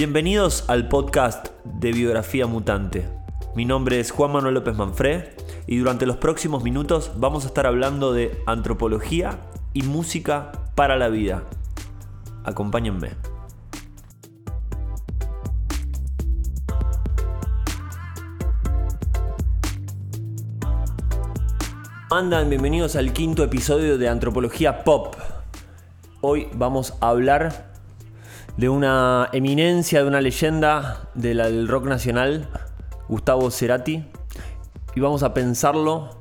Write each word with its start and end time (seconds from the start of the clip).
Bienvenidos 0.00 0.64
al 0.68 0.88
podcast 0.88 1.48
de 1.62 1.92
Biografía 1.92 2.46
Mutante. 2.46 3.06
Mi 3.54 3.66
nombre 3.66 4.00
es 4.00 4.12
Juan 4.12 4.32
Manuel 4.32 4.54
López 4.54 4.74
Manfré 4.74 5.36
y 5.66 5.76
durante 5.76 6.06
los 6.06 6.16
próximos 6.16 6.64
minutos 6.64 7.12
vamos 7.16 7.44
a 7.44 7.48
estar 7.48 7.66
hablando 7.66 8.14
de 8.14 8.42
antropología 8.46 9.38
y 9.74 9.82
música 9.82 10.52
para 10.74 10.96
la 10.96 11.10
vida. 11.10 11.42
Acompáñenme. 12.44 13.10
Andan, 22.10 22.48
bienvenidos 22.48 22.96
al 22.96 23.12
quinto 23.12 23.44
episodio 23.44 23.98
de 23.98 24.08
Antropología 24.08 24.82
Pop. 24.82 25.14
Hoy 26.22 26.48
vamos 26.54 26.94
a 27.02 27.10
hablar 27.10 27.69
de 28.56 28.68
una 28.68 29.28
eminencia, 29.32 30.02
de 30.02 30.08
una 30.08 30.20
leyenda 30.20 31.08
del 31.14 31.68
rock 31.68 31.86
nacional, 31.86 32.48
Gustavo 33.08 33.50
Cerati. 33.50 34.04
Y 34.94 35.00
vamos 35.00 35.22
a 35.22 35.32
pensarlo, 35.34 36.18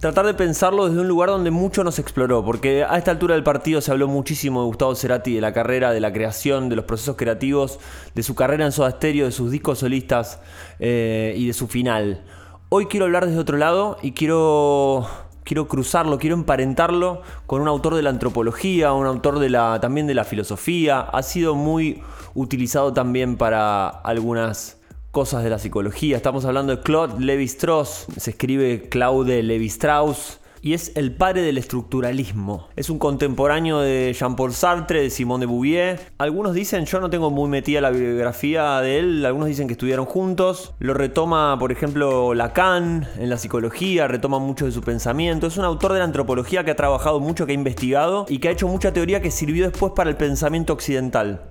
tratar 0.00 0.26
de 0.26 0.34
pensarlo 0.34 0.86
desde 0.86 1.00
un 1.00 1.08
lugar 1.08 1.30
donde 1.30 1.50
mucho 1.50 1.82
nos 1.84 1.98
exploró, 1.98 2.44
porque 2.44 2.84
a 2.84 2.98
esta 2.98 3.10
altura 3.10 3.34
del 3.34 3.44
partido 3.44 3.80
se 3.80 3.90
habló 3.90 4.08
muchísimo 4.08 4.60
de 4.60 4.66
Gustavo 4.66 4.94
Cerati, 4.94 5.34
de 5.34 5.40
la 5.40 5.52
carrera, 5.52 5.92
de 5.92 6.00
la 6.00 6.12
creación, 6.12 6.68
de 6.68 6.76
los 6.76 6.84
procesos 6.84 7.16
creativos, 7.16 7.78
de 8.14 8.22
su 8.22 8.34
carrera 8.34 8.64
en 8.64 8.72
Soda 8.72 8.90
Stereo, 8.90 9.26
de 9.26 9.32
sus 9.32 9.50
discos 9.50 9.78
solistas 9.78 10.40
eh, 10.78 11.34
y 11.36 11.46
de 11.46 11.52
su 11.52 11.68
final. 11.68 12.22
Hoy 12.68 12.86
quiero 12.86 13.06
hablar 13.06 13.26
desde 13.26 13.38
otro 13.38 13.56
lado 13.58 13.98
y 14.02 14.12
quiero 14.12 15.06
quiero 15.44 15.68
cruzarlo, 15.68 16.18
quiero 16.18 16.36
emparentarlo 16.36 17.22
con 17.46 17.62
un 17.62 17.68
autor 17.68 17.94
de 17.94 18.02
la 18.02 18.10
antropología, 18.10 18.92
un 18.92 19.06
autor 19.06 19.38
de 19.38 19.50
la, 19.50 19.78
también 19.80 20.06
de 20.06 20.14
la 20.14 20.24
filosofía. 20.24 21.00
Ha 21.00 21.22
sido 21.22 21.54
muy 21.54 22.02
utilizado 22.34 22.92
también 22.92 23.36
para 23.36 23.88
algunas 23.88 24.78
cosas 25.10 25.44
de 25.44 25.50
la 25.50 25.58
psicología. 25.58 26.16
Estamos 26.16 26.44
hablando 26.44 26.76
de 26.76 26.82
Claude 26.82 27.20
Levi-Strauss, 27.20 28.06
se 28.16 28.30
escribe 28.30 28.88
Claude 28.88 29.42
Levi-Strauss 29.42 30.40
y 30.62 30.74
es 30.74 30.92
el 30.94 31.12
padre 31.12 31.42
del 31.42 31.58
estructuralismo. 31.58 32.68
Es 32.76 32.88
un 32.88 33.00
contemporáneo 33.00 33.80
de 33.80 34.14
Jean-Paul 34.16 34.52
Sartre, 34.52 35.02
de 35.02 35.10
Simone 35.10 35.42
de 35.42 35.46
Bouvier. 35.46 36.00
Algunos 36.18 36.54
dicen, 36.54 36.86
yo 36.86 37.00
no 37.00 37.10
tengo 37.10 37.30
muy 37.30 37.48
metida 37.48 37.80
la 37.80 37.90
biografía 37.90 38.80
de 38.80 39.00
él, 39.00 39.26
algunos 39.26 39.48
dicen 39.48 39.66
que 39.66 39.72
estudiaron 39.72 40.06
juntos. 40.06 40.72
Lo 40.78 40.94
retoma, 40.94 41.58
por 41.58 41.72
ejemplo, 41.72 42.32
Lacan 42.32 43.08
en 43.18 43.28
la 43.28 43.38
psicología, 43.38 44.06
retoma 44.06 44.38
mucho 44.38 44.64
de 44.64 44.72
su 44.72 44.82
pensamiento. 44.82 45.48
Es 45.48 45.56
un 45.56 45.64
autor 45.64 45.92
de 45.94 45.98
la 45.98 46.04
antropología 46.04 46.64
que 46.64 46.70
ha 46.70 46.76
trabajado 46.76 47.18
mucho, 47.18 47.44
que 47.44 47.52
ha 47.52 47.56
investigado 47.56 48.26
y 48.28 48.38
que 48.38 48.48
ha 48.48 48.52
hecho 48.52 48.68
mucha 48.68 48.92
teoría 48.92 49.20
que 49.20 49.32
sirvió 49.32 49.68
después 49.68 49.92
para 49.96 50.10
el 50.10 50.16
pensamiento 50.16 50.72
occidental. 50.72 51.42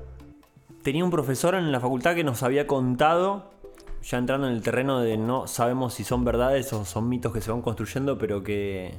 Tenía 0.83 1.03
un 1.03 1.11
profesor 1.11 1.53
en 1.55 1.71
la 1.71 1.81
facultad 1.81 2.15
que 2.15 2.23
nos 2.23 2.43
había 2.43 2.65
contado 2.65 3.51
ya 4.03 4.17
entrando 4.17 4.47
en 4.47 4.53
el 4.53 4.61
terreno 4.61 4.99
de 4.99 5.17
no 5.17 5.47
sabemos 5.47 5.93
si 5.93 6.03
son 6.03 6.25
verdades 6.25 6.71
o 6.73 6.85
son 6.85 7.07
mitos 7.09 7.33
que 7.33 7.41
se 7.41 7.51
van 7.51 7.61
construyendo, 7.61 8.17
pero 8.17 8.43
que, 8.43 8.95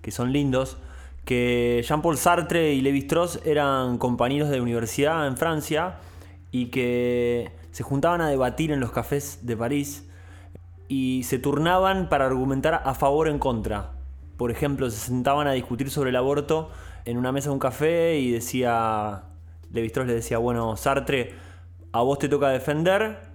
que 0.00 0.10
son 0.10 0.32
lindos, 0.32 0.78
que 1.24 1.84
Jean-Paul 1.86 2.16
Sartre 2.16 2.72
y 2.72 2.80
Lévi-Strauss 2.80 3.40
eran 3.44 3.98
compañeros 3.98 4.50
de 4.50 4.60
universidad 4.60 5.26
en 5.26 5.36
Francia 5.36 5.96
y 6.50 6.66
que 6.66 7.52
se 7.70 7.82
juntaban 7.82 8.20
a 8.20 8.28
debatir 8.28 8.72
en 8.72 8.80
los 8.80 8.90
cafés 8.90 9.40
de 9.42 9.56
París 9.56 10.08
y 10.88 11.22
se 11.24 11.38
turnaban 11.38 12.08
para 12.08 12.26
argumentar 12.26 12.82
a 12.84 12.94
favor 12.94 13.28
o 13.28 13.30
en 13.30 13.38
contra. 13.38 13.92
Por 14.36 14.50
ejemplo, 14.50 14.90
se 14.90 14.98
sentaban 14.98 15.46
a 15.46 15.52
discutir 15.52 15.90
sobre 15.90 16.10
el 16.10 16.16
aborto 16.16 16.70
en 17.04 17.16
una 17.16 17.32
mesa 17.32 17.48
de 17.48 17.54
un 17.54 17.58
café 17.58 18.18
y 18.18 18.30
decía, 18.30 19.24
Lévi-Strauss 19.72 20.06
le 20.06 20.14
decía, 20.14 20.38
bueno, 20.38 20.76
Sartre, 20.76 21.34
a 21.92 22.02
vos 22.02 22.18
te 22.18 22.28
toca 22.28 22.48
defender, 22.48 23.31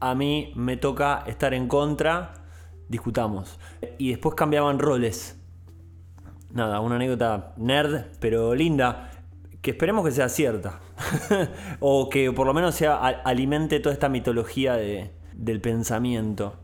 a 0.00 0.14
mí 0.14 0.52
me 0.56 0.76
toca 0.76 1.24
estar 1.26 1.54
en 1.54 1.68
contra, 1.68 2.34
discutamos. 2.88 3.58
Y 3.98 4.10
después 4.10 4.34
cambiaban 4.34 4.78
roles. 4.78 5.40
Nada, 6.50 6.80
una 6.80 6.96
anécdota 6.96 7.54
nerd, 7.56 8.06
pero 8.20 8.54
linda, 8.54 9.10
que 9.60 9.72
esperemos 9.72 10.04
que 10.04 10.12
sea 10.12 10.28
cierta. 10.28 10.80
o 11.80 12.08
que 12.08 12.30
por 12.32 12.46
lo 12.46 12.54
menos 12.54 12.74
sea, 12.74 12.96
alimente 12.96 13.80
toda 13.80 13.92
esta 13.92 14.08
mitología 14.08 14.74
del 14.76 15.60
pensamiento. 15.60 16.56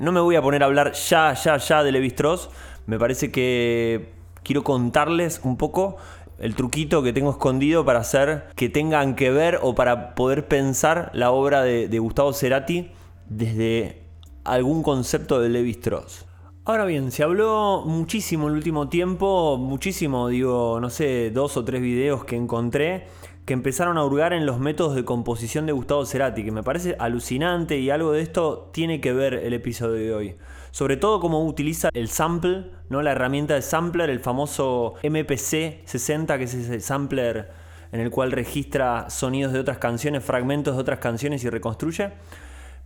No 0.00 0.12
me 0.12 0.20
voy 0.20 0.36
a 0.36 0.42
poner 0.42 0.62
a 0.62 0.66
hablar 0.66 0.92
ya, 0.92 1.32
ya, 1.34 1.56
ya 1.58 1.82
de 1.82 1.92
Levi 1.92 2.08
Strauss. 2.08 2.50
Me 2.86 2.98
parece 2.98 3.30
que 3.30 4.12
quiero 4.42 4.62
contarles 4.62 5.40
un 5.44 5.56
poco 5.56 5.96
el 6.38 6.54
truquito 6.54 7.02
que 7.02 7.12
tengo 7.12 7.30
escondido 7.30 7.84
para 7.84 8.00
hacer 8.00 8.46
que 8.54 8.68
tengan 8.68 9.14
que 9.14 9.30
ver 9.30 9.58
o 9.62 9.74
para 9.74 10.14
poder 10.14 10.46
pensar 10.48 11.10
la 11.14 11.30
obra 11.30 11.62
de, 11.62 11.98
Gustavo 11.98 12.32
Cerati 12.32 12.90
desde 13.28 14.02
algún 14.44 14.82
concepto 14.82 15.40
de 15.40 15.48
Levi 15.48 15.70
Strauss. 15.70 16.26
Ahora 16.64 16.84
bien, 16.84 17.12
se 17.12 17.22
habló 17.22 17.84
muchísimo 17.86 18.48
el 18.48 18.54
último 18.54 18.88
tiempo, 18.88 19.56
muchísimo, 19.56 20.28
digo, 20.28 20.78
no 20.80 20.90
sé, 20.90 21.30
dos 21.30 21.56
o 21.56 21.64
tres 21.64 21.80
videos 21.80 22.24
que 22.24 22.36
encontré 22.36 23.06
que 23.46 23.54
empezaron 23.54 23.96
a 23.96 24.04
hurgar 24.04 24.32
en 24.32 24.44
los 24.44 24.58
métodos 24.58 24.96
de 24.96 25.04
composición 25.04 25.66
de 25.66 25.72
Gustavo 25.72 26.04
Cerati, 26.04 26.44
que 26.44 26.50
me 26.50 26.64
parece 26.64 26.96
alucinante 26.98 27.78
y 27.78 27.90
algo 27.90 28.10
de 28.10 28.20
esto 28.20 28.70
tiene 28.72 29.00
que 29.00 29.12
ver 29.12 29.34
el 29.34 29.54
episodio 29.54 29.94
de 29.94 30.14
hoy. 30.14 30.36
Sobre 30.76 30.98
todo 30.98 31.20
cómo 31.20 31.42
utiliza 31.46 31.88
el 31.94 32.10
sample, 32.10 32.66
¿no? 32.90 33.00
la 33.00 33.12
herramienta 33.12 33.54
de 33.54 33.62
sampler, 33.62 34.10
el 34.10 34.20
famoso 34.20 34.92
MPC 35.02 35.86
60, 35.86 36.36
que 36.36 36.44
es 36.44 36.52
ese 36.52 36.80
sampler 36.80 37.50
en 37.92 38.00
el 38.00 38.10
cual 38.10 38.30
registra 38.30 39.08
sonidos 39.08 39.54
de 39.54 39.60
otras 39.60 39.78
canciones, 39.78 40.22
fragmentos 40.22 40.74
de 40.74 40.82
otras 40.82 40.98
canciones 40.98 41.42
y 41.44 41.48
reconstruye. 41.48 42.10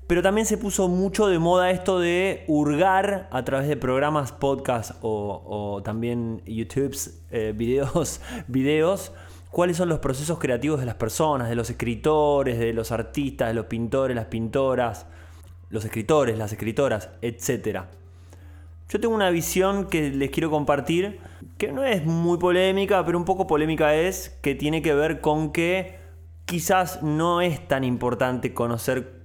Pero 0.07 0.23
también 0.23 0.47
se 0.47 0.57
puso 0.57 0.87
mucho 0.87 1.27
de 1.27 1.41
moda 1.41 1.73
esto 1.73 1.99
de 1.99 2.45
hurgar 2.47 3.29
a 3.33 3.45
través 3.45 3.67
de 3.67 3.77
programas, 3.77 4.31
podcasts 4.31 4.95
o, 5.03 5.83
también 5.85 6.43
YouTube's 6.47 7.25
eh, 7.33 7.53
videos, 7.57 8.21
videos 8.47 9.11
cuáles 9.51 9.77
son 9.77 9.89
los 9.89 9.99
procesos 9.99 10.39
creativos 10.39 10.79
de 10.79 10.87
las 10.87 10.95
personas, 10.95 11.49
de 11.49 11.57
los 11.57 11.69
escritores, 11.71 12.57
de 12.57 12.73
los 12.73 12.93
artistas, 12.93 13.49
de 13.49 13.55
los 13.55 13.67
pintores, 13.67 14.15
las 14.15 14.27
pintoras, 14.27 15.07
los 15.71 15.85
escritores, 15.85 16.37
las 16.37 16.53
escritoras, 16.53 17.11
etc. 17.23 17.83
Yo 18.89 18.99
tengo 18.99 19.15
una 19.15 19.31
visión 19.31 19.87
que 19.87 20.11
les 20.11 20.31
quiero 20.31 20.51
compartir, 20.51 21.21
que 21.59 21.71
no 21.71 21.85
es 21.85 22.05
muy 22.05 22.39
polémica, 22.39 23.07
pero 23.07 23.17
un 23.19 23.25
poco 23.25 23.47
polémica 23.47 23.95
es, 23.95 24.37
que 24.43 24.57
tiene 24.57 24.83
que 24.83 24.95
ver 24.95 25.21
con 25.21 25.53
que 25.53 25.97
quizás 26.45 27.01
no 27.03 27.41
es 27.41 27.67
tan 27.69 27.85
importante 27.85 28.53
conocer 28.53 29.21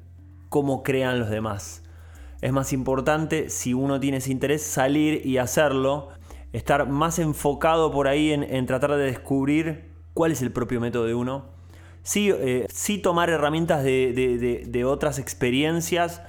cómo 0.49 0.83
crean 0.83 1.19
los 1.19 1.31
demás. 1.31 1.83
Es 2.41 2.53
más 2.53 2.73
importante, 2.73 3.49
si 3.49 3.73
uno 3.73 3.99
tiene 3.99 4.17
ese 4.17 4.31
interés, 4.31 4.61
salir 4.61 5.25
y 5.25 5.39
hacerlo, 5.39 6.09
estar 6.53 6.87
más 6.87 7.17
enfocado 7.17 7.91
por 7.91 8.07
ahí 8.07 8.31
en, 8.31 8.65
tratar 8.67 8.91
de 8.91 9.03
descubrir 9.03 9.89
cuál 10.13 10.31
es 10.31 10.43
el 10.43 10.51
propio 10.51 10.79
método 10.79 11.05
de 11.05 11.15
uno. 11.15 11.45
Sí, 12.03 12.29
eh, 12.31 12.67
tomar 13.01 13.31
herramientas 13.31 13.83
de 13.83 14.83
otras 14.85 15.17
experiencias, 15.17 16.21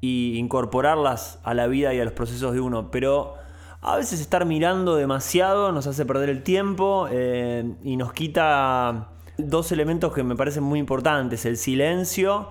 y 0.00 0.38
incorporarlas 0.38 1.40
a 1.42 1.54
la 1.54 1.66
vida 1.66 1.94
y 1.94 2.00
a 2.00 2.04
los 2.04 2.12
procesos 2.12 2.52
de 2.52 2.60
uno. 2.60 2.90
Pero 2.90 3.34
a 3.80 3.96
veces 3.96 4.20
estar 4.20 4.44
mirando 4.44 4.96
demasiado 4.96 5.72
nos 5.72 5.86
hace 5.86 6.04
perder 6.04 6.28
el 6.30 6.42
tiempo 6.42 7.08
eh, 7.10 7.74
y 7.82 7.96
nos 7.96 8.12
quita 8.12 9.10
dos 9.36 9.72
elementos 9.72 10.12
que 10.12 10.22
me 10.22 10.36
parecen 10.36 10.64
muy 10.64 10.78
importantes. 10.78 11.46
El 11.46 11.56
silencio 11.56 12.48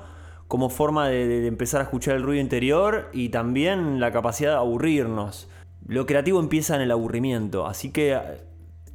como 0.48 0.70
forma 0.70 1.10
de, 1.10 1.46
empezar 1.48 1.82
a 1.82 1.84
escuchar 1.84 2.16
el 2.16 2.24
ruido 2.24 2.42
interior 2.42 3.10
y 3.14 3.30
también 3.30 4.00
la 4.00 4.12
capacidad 4.12 4.52
de 4.52 4.58
aburrirnos. 4.58 5.50
Lo 5.86 6.06
creativo 6.06 6.40
empieza 6.40 6.76
en 6.76 6.82
el 6.82 6.92
aburrimiento, 6.92 7.68
así 7.68 7.92
que 7.92 8.14
eh, 8.14 8.42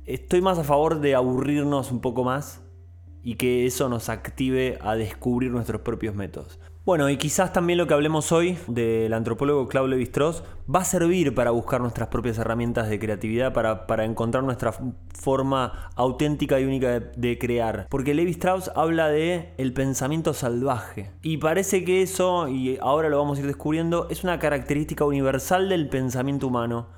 estoy 0.06 0.40
más 0.40 0.58
a 0.58 0.64
favor 0.64 1.00
de 1.00 1.14
aburrirnos 1.14 1.92
un 1.92 2.00
poco 2.00 2.24
más 2.24 2.62
y 3.22 3.36
que 3.36 3.66
eso 3.66 3.88
nos 3.88 4.08
active 4.08 4.78
a 4.80 4.94
descubrir 4.96 5.50
nuestros 5.50 5.82
propios 5.82 6.14
métodos. 6.14 6.58
Bueno, 6.84 7.08
y 7.08 7.16
quizás 7.16 7.52
también 7.52 7.78
lo 7.78 7.86
que 7.86 7.94
hablemos 7.94 8.32
hoy 8.32 8.58
del 8.66 9.12
antropólogo 9.12 9.68
Claude 9.68 9.90
Levi-Strauss 9.90 10.42
va 10.68 10.80
a 10.80 10.84
servir 10.84 11.32
para 11.32 11.52
buscar 11.52 11.80
nuestras 11.80 12.08
propias 12.08 12.38
herramientas 12.38 12.88
de 12.88 12.98
creatividad, 12.98 13.52
para, 13.52 14.04
encontrar 14.04 14.42
nuestra 14.42 14.74
forma 15.14 15.90
auténtica 15.94 16.58
y 16.58 16.64
única 16.64 16.98
de, 16.98 17.38
crear. 17.38 17.86
Porque 17.88 18.14
Levi-Strauss 18.14 18.72
habla 18.74 19.10
de 19.10 19.54
el 19.58 19.72
pensamiento 19.72 20.34
salvaje. 20.34 21.12
Y 21.22 21.36
parece 21.36 21.84
que 21.84 22.02
eso, 22.02 22.48
y 22.48 22.78
ahora 22.80 23.08
lo 23.08 23.18
vamos 23.18 23.38
a 23.38 23.42
ir 23.42 23.46
descubriendo, 23.46 24.08
es 24.10 24.24
una 24.24 24.40
característica 24.40 25.04
universal 25.04 25.68
del 25.68 25.88
pensamiento 25.88 26.48
humano, 26.48 26.88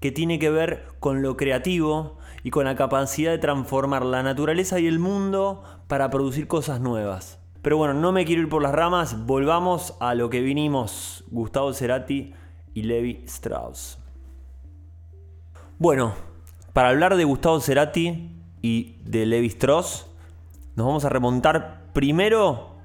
que 0.00 0.10
tiene 0.10 0.38
que 0.38 0.48
ver 0.48 0.86
con 1.00 1.20
lo 1.20 1.36
creativo 1.36 2.16
y 2.44 2.50
con 2.50 2.64
la 2.64 2.76
capacidad 2.76 3.32
de 3.32 3.38
transformar 3.38 4.06
la 4.06 4.22
naturaleza 4.22 4.80
y 4.80 4.86
el 4.86 4.98
mundo 4.98 5.62
para 5.86 6.08
producir 6.08 6.46
cosas 6.46 6.80
nuevas. 6.80 7.43
Pero 7.64 7.78
bueno, 7.78 7.94
no 7.94 8.12
me 8.12 8.26
quiero 8.26 8.42
ir 8.42 8.50
por 8.50 8.60
las 8.60 8.72
ramas, 8.72 9.24
volvamos 9.24 9.96
a 9.98 10.14
lo 10.14 10.28
que 10.28 10.42
vinimos, 10.42 11.24
Gustavo 11.30 11.72
Cerati 11.72 12.34
y 12.74 12.82
Levi 12.82 13.22
Strauss. 13.24 13.98
Bueno, 15.78 16.12
para 16.74 16.90
hablar 16.90 17.16
de 17.16 17.24
Gustavo 17.24 17.58
Cerati 17.60 18.36
y 18.60 18.98
de 19.04 19.24
Levi 19.24 19.46
Strauss, 19.46 20.06
nos 20.76 20.86
vamos 20.86 21.06
a 21.06 21.08
remontar 21.08 21.86
primero 21.94 22.76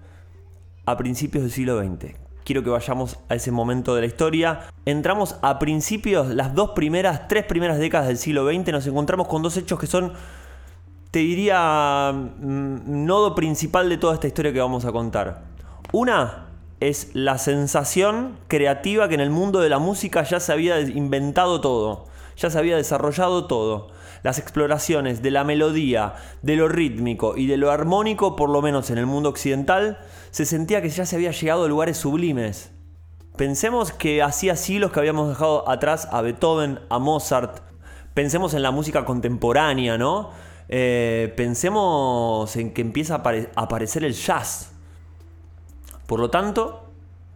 a 0.86 0.96
principios 0.96 1.44
del 1.44 1.52
siglo 1.52 1.78
XX. 1.78 2.16
Quiero 2.46 2.64
que 2.64 2.70
vayamos 2.70 3.20
a 3.28 3.36
ese 3.36 3.52
momento 3.52 3.96
de 3.96 4.02
la 4.02 4.08
historia. 4.08 4.62
Entramos 4.86 5.36
a 5.42 5.60
principios, 5.60 6.30
las 6.30 6.56
dos 6.56 6.70
primeras, 6.70 7.28
tres 7.28 7.44
primeras 7.44 7.80
décadas 7.80 8.08
del 8.08 8.18
siglo 8.18 8.50
XX, 8.50 8.72
nos 8.72 8.88
encontramos 8.88 9.28
con 9.28 9.42
dos 9.42 9.58
hechos 9.58 9.78
que 9.78 9.88
son, 9.88 10.14
te 11.12 11.20
diría, 11.20 12.12
mm, 12.14 13.06
nodo 13.06 13.34
principal 13.34 13.90
de 13.90 13.98
toda 13.98 14.14
esta 14.14 14.28
historia 14.28 14.54
que 14.54 14.60
vamos 14.60 14.86
a 14.86 14.92
contar. 14.92 15.44
Una 15.92 16.50
es 16.80 17.10
la 17.14 17.38
sensación 17.38 18.38
creativa 18.48 19.08
que 19.08 19.16
en 19.16 19.22
el 19.22 19.32
mundo 19.32 19.60
de 19.60 19.70
la 19.70 19.80
música 19.80 20.24
ya 20.24 20.40
se 20.40 20.54
había 20.54 20.80
inventado 20.80 21.62
todo, 21.62 22.06
ya 22.38 22.50
se 22.50 22.60
había 22.60 22.78
desarrollado 22.78 23.48
todo. 23.48 23.90
Las 24.22 24.38
exploraciones 24.38 25.22
de 25.22 25.32
la 25.32 25.44
melodía, 25.44 26.16
de 26.42 26.58
lo 26.58 26.68
rítmico 26.68 27.38
y 27.38 27.48
de 27.48 27.58
lo 27.58 27.72
armónico, 27.72 28.36
por 28.36 28.50
lo 28.50 28.62
menos 28.62 28.90
en 28.90 28.98
el 28.98 29.06
mundo 29.06 29.30
occidental, 29.30 30.00
se 30.30 30.46
sentía 30.46 30.82
que 30.82 30.90
ya 30.90 31.06
se 31.06 31.16
había 31.16 31.32
llegado 31.32 31.64
a 31.64 31.68
lugares 31.68 31.98
sublimes. 31.98 32.72
Pensemos 33.36 33.94
que 33.94 34.22
hacía 34.22 34.58
siglos 34.58 34.92
que 34.92 35.00
habíamos 35.00 35.30
dejado 35.30 35.68
atrás 35.70 36.10
a 36.12 36.22
Beethoven, 36.22 36.80
a 36.90 37.00
Mozart. 37.00 37.62
Pensemos 38.14 38.54
en 38.54 38.62
la 38.62 38.72
música 38.72 39.06
contemporánea, 39.06 39.98
¿no? 39.98 40.32
Eh, 40.70 41.34
pensemos 41.36 42.56
en 42.56 42.74
que 42.74 42.82
empieza 42.82 43.16
a 43.16 43.62
aparecer 43.62 44.04
el 44.04 44.14
jazz. 44.14 44.72
Por 46.06 46.20
lo 46.20 46.30
tanto, 46.30 46.92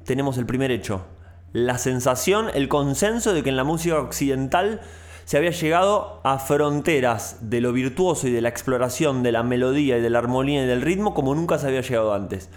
tenemos 0.06 0.38
el 0.38 0.46
primer 0.46 0.72
hecho. 0.72 1.06
La 1.52 1.78
sensación, 1.78 2.48
el 2.54 2.70
consenso 2.70 3.34
de 3.34 3.44
que 3.44 3.50
en 3.50 3.58
la 3.58 3.64
música 3.64 3.98
occidental 4.00 4.82
se 5.26 5.38
había 5.38 5.52
llegado 5.52 6.22
a 6.24 6.38
fronteras 6.38 7.38
de 7.42 7.62
lo 7.62 7.72
virtuoso 7.74 8.28
y 8.28 8.32
de 8.32 8.42
la 8.42 8.50
exploración 8.50 9.24
de 9.24 9.32
la 9.32 9.44
melodía 9.44 9.98
y 9.98 10.02
de 10.02 10.10
la 10.10 10.20
armonía 10.20 10.64
y 10.64 10.68
del 10.68 10.82
ritmo 10.82 11.14
como 11.14 11.34
nunca 11.34 11.58
se 11.58 11.68
había 11.68 11.82
llegado 11.82 12.14
antes. 12.14 12.50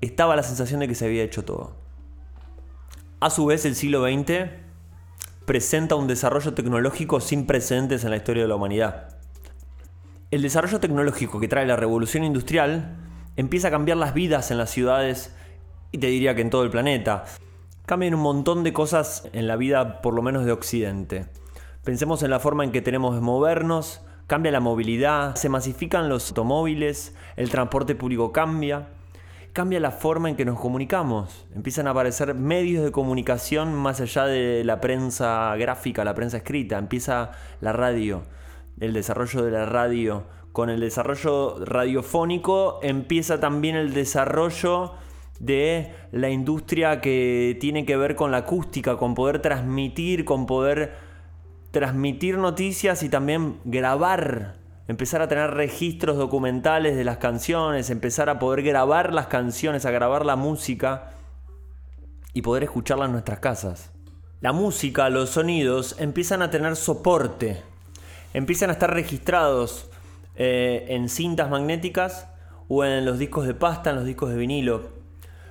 Estaba 0.00 0.36
la 0.36 0.42
sensación 0.42 0.80
de 0.80 0.88
que 0.88 0.94
se 0.94 1.06
había 1.06 1.22
hecho 1.22 1.44
todo. 1.44 1.74
A 3.20 3.30
su 3.30 3.46
vez, 3.46 3.64
el 3.64 3.74
siglo 3.74 4.04
XX 4.04 4.50
presenta 5.44 5.94
un 5.94 6.06
desarrollo 6.06 6.54
tecnológico 6.54 7.20
sin 7.20 7.46
precedentes 7.46 8.04
en 8.04 8.10
la 8.10 8.16
historia 8.16 8.42
de 8.42 8.48
la 8.48 8.56
humanidad. 8.56 9.15
El 10.32 10.42
desarrollo 10.42 10.80
tecnológico 10.80 11.38
que 11.38 11.46
trae 11.46 11.66
la 11.66 11.76
revolución 11.76 12.24
industrial 12.24 12.96
empieza 13.36 13.68
a 13.68 13.70
cambiar 13.70 13.96
las 13.96 14.12
vidas 14.12 14.50
en 14.50 14.58
las 14.58 14.70
ciudades 14.70 15.32
y 15.92 15.98
te 15.98 16.08
diría 16.08 16.34
que 16.34 16.42
en 16.42 16.50
todo 16.50 16.64
el 16.64 16.70
planeta. 16.70 17.26
Cambian 17.86 18.14
un 18.14 18.22
montón 18.22 18.64
de 18.64 18.72
cosas 18.72 19.28
en 19.32 19.46
la 19.46 19.54
vida, 19.54 20.02
por 20.02 20.14
lo 20.14 20.22
menos 20.22 20.44
de 20.44 20.50
Occidente. 20.50 21.26
Pensemos 21.84 22.24
en 22.24 22.30
la 22.30 22.40
forma 22.40 22.64
en 22.64 22.72
que 22.72 22.82
tenemos 22.82 23.14
de 23.14 23.20
movernos, 23.20 24.00
cambia 24.26 24.50
la 24.50 24.58
movilidad, 24.58 25.36
se 25.36 25.48
masifican 25.48 26.08
los 26.08 26.30
automóviles, 26.30 27.14
el 27.36 27.48
transporte 27.48 27.94
público 27.94 28.32
cambia, 28.32 28.88
cambia 29.52 29.78
la 29.78 29.92
forma 29.92 30.28
en 30.28 30.34
que 30.34 30.44
nos 30.44 30.58
comunicamos. 30.58 31.46
Empiezan 31.54 31.86
a 31.86 31.90
aparecer 31.90 32.34
medios 32.34 32.84
de 32.84 32.90
comunicación 32.90 33.74
más 33.74 34.00
allá 34.00 34.24
de 34.24 34.64
la 34.64 34.80
prensa 34.80 35.54
gráfica, 35.54 36.04
la 36.04 36.14
prensa 36.16 36.38
escrita, 36.38 36.78
empieza 36.78 37.30
la 37.60 37.72
radio, 37.72 38.24
el 38.80 38.92
desarrollo 38.92 39.42
de 39.42 39.50
la 39.50 39.66
radio 39.66 40.24
con 40.56 40.70
el 40.70 40.80
desarrollo 40.80 41.62
radiofónico 41.66 42.80
empieza 42.82 43.40
también 43.40 43.76
el 43.76 43.92
desarrollo 43.92 44.92
de 45.38 45.92
la 46.12 46.30
industria 46.30 47.02
que 47.02 47.58
tiene 47.60 47.84
que 47.84 47.98
ver 47.98 48.16
con 48.16 48.30
la 48.30 48.38
acústica, 48.38 48.96
con 48.96 49.14
poder 49.14 49.42
transmitir, 49.42 50.24
con 50.24 50.46
poder 50.46 50.94
transmitir 51.72 52.38
noticias 52.38 53.02
y 53.02 53.10
también 53.10 53.58
grabar, 53.64 54.56
empezar 54.88 55.20
a 55.20 55.28
tener 55.28 55.50
registros 55.50 56.16
documentales 56.16 56.96
de 56.96 57.04
las 57.04 57.18
canciones, 57.18 57.90
empezar 57.90 58.30
a 58.30 58.38
poder 58.38 58.62
grabar 58.62 59.12
las 59.12 59.26
canciones, 59.26 59.84
a 59.84 59.90
grabar 59.90 60.24
la 60.24 60.36
música 60.36 61.10
y 62.32 62.40
poder 62.40 62.62
escucharla 62.62 63.04
en 63.04 63.12
nuestras 63.12 63.40
casas. 63.40 63.92
La 64.40 64.52
música, 64.52 65.10
los 65.10 65.28
sonidos 65.28 65.96
empiezan 65.98 66.40
a 66.40 66.50
tener 66.50 66.76
soporte, 66.76 67.62
empiezan 68.36 68.68
a 68.68 68.74
estar 68.74 68.92
registrados 68.92 69.88
eh, 70.34 70.84
en 70.90 71.08
cintas 71.08 71.48
magnéticas 71.48 72.28
o 72.68 72.84
en 72.84 73.06
los 73.06 73.18
discos 73.18 73.46
de 73.46 73.54
pasta, 73.54 73.88
en 73.88 73.96
los 73.96 74.04
discos 74.04 74.28
de 74.28 74.36
vinilo. 74.36 74.90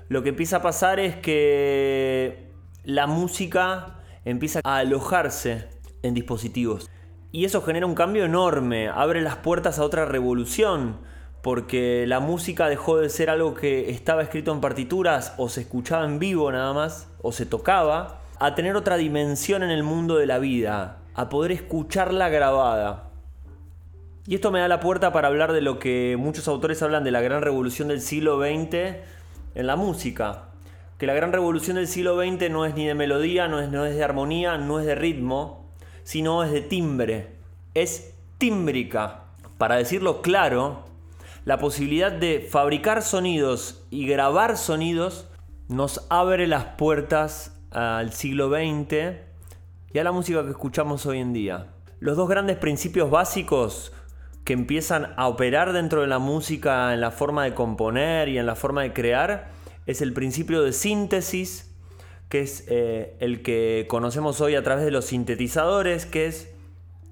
Lo 0.07 0.21
que 0.21 0.29
empieza 0.29 0.57
a 0.57 0.61
pasar 0.61 0.99
es 0.99 1.15
que 1.15 2.51
la 2.83 3.07
música 3.07 4.01
empieza 4.23 4.59
a 4.63 4.77
alojarse 4.77 5.67
en 6.03 6.13
dispositivos. 6.13 6.87
Y 7.31 7.45
eso 7.45 7.63
genera 7.63 7.87
un 7.87 7.95
cambio 7.95 8.23
enorme, 8.23 8.87
abre 8.87 9.21
las 9.21 9.37
puertas 9.37 9.79
a 9.79 9.83
otra 9.83 10.05
revolución, 10.05 10.99
porque 11.41 12.05
la 12.07 12.19
música 12.19 12.69
dejó 12.69 12.99
de 12.99 13.09
ser 13.09 13.31
algo 13.31 13.55
que 13.55 13.89
estaba 13.89 14.21
escrito 14.21 14.51
en 14.51 14.61
partituras 14.61 15.33
o 15.37 15.49
se 15.49 15.61
escuchaba 15.61 16.05
en 16.05 16.19
vivo 16.19 16.51
nada 16.51 16.71
más, 16.73 17.07
o 17.23 17.31
se 17.31 17.47
tocaba, 17.47 18.21
a 18.39 18.53
tener 18.53 18.75
otra 18.75 18.97
dimensión 18.97 19.63
en 19.63 19.71
el 19.71 19.81
mundo 19.81 20.17
de 20.17 20.27
la 20.27 20.37
vida, 20.37 20.99
a 21.15 21.29
poder 21.29 21.51
escucharla 21.51 22.29
grabada. 22.29 23.09
Y 24.27 24.35
esto 24.35 24.51
me 24.51 24.59
da 24.59 24.67
la 24.67 24.79
puerta 24.79 25.13
para 25.13 25.27
hablar 25.27 25.53
de 25.53 25.61
lo 25.61 25.79
que 25.79 26.17
muchos 26.19 26.47
autores 26.47 26.81
hablan 26.81 27.03
de 27.03 27.11
la 27.11 27.21
gran 27.21 27.41
revolución 27.41 27.87
del 27.87 28.01
siglo 28.01 28.39
XX 28.39 28.97
en 29.55 29.67
la 29.67 29.75
música. 29.75 30.49
Que 30.97 31.07
la 31.07 31.13
gran 31.13 31.31
revolución 31.31 31.77
del 31.77 31.87
siglo 31.87 32.17
XX 32.19 32.49
no 32.49 32.65
es 32.65 32.75
ni 32.75 32.85
de 32.85 32.95
melodía, 32.95 33.47
no 33.47 33.59
es, 33.59 33.69
no 33.69 33.85
es 33.85 33.95
de 33.95 34.03
armonía, 34.03 34.57
no 34.57 34.79
es 34.79 34.85
de 34.85 34.95
ritmo, 34.95 35.71
sino 36.03 36.43
es 36.43 36.51
de 36.51 36.61
timbre. 36.61 37.35
Es 37.73 38.15
tímbrica. 38.37 39.25
Para 39.57 39.75
decirlo 39.75 40.21
claro, 40.21 40.85
la 41.45 41.59
posibilidad 41.59 42.11
de 42.11 42.45
fabricar 42.49 43.03
sonidos 43.03 43.85
y 43.89 44.07
grabar 44.07 44.57
sonidos 44.57 45.27
nos 45.67 46.05
abre 46.09 46.47
las 46.47 46.65
puertas 46.65 47.55
al 47.71 48.11
siglo 48.11 48.49
XX 48.49 49.24
y 49.95 49.97
a 49.97 50.03
la 50.03 50.11
música 50.11 50.43
que 50.43 50.49
escuchamos 50.49 51.05
hoy 51.05 51.19
en 51.19 51.31
día. 51.31 51.67
Los 52.01 52.17
dos 52.17 52.27
grandes 52.27 52.57
principios 52.57 53.09
básicos 53.09 53.93
que 54.43 54.51
empiezan 54.51 55.13
a 55.15 55.29
operar 55.29 55.71
dentro 55.71 56.01
de 56.01 56.07
la 56.07 56.19
música 56.19 56.93
en 56.93 56.99
la 56.99 57.11
forma 57.11 57.45
de 57.45 57.53
componer 57.53 58.27
y 58.27 58.37
en 58.37 58.45
la 58.45 58.55
forma 58.55 58.81
de 58.81 58.91
crear 58.91 59.51
es 59.85 60.01
el 60.01 60.11
principio 60.11 60.63
de 60.63 60.73
síntesis, 60.73 61.73
que 62.27 62.41
es 62.41 62.65
eh, 62.67 63.15
el 63.21 63.41
que 63.41 63.85
conocemos 63.87 64.41
hoy 64.41 64.55
a 64.55 64.63
través 64.63 64.83
de 64.83 64.91
los 64.91 65.05
sintetizadores, 65.05 66.05
que 66.05 66.25
es 66.25 66.53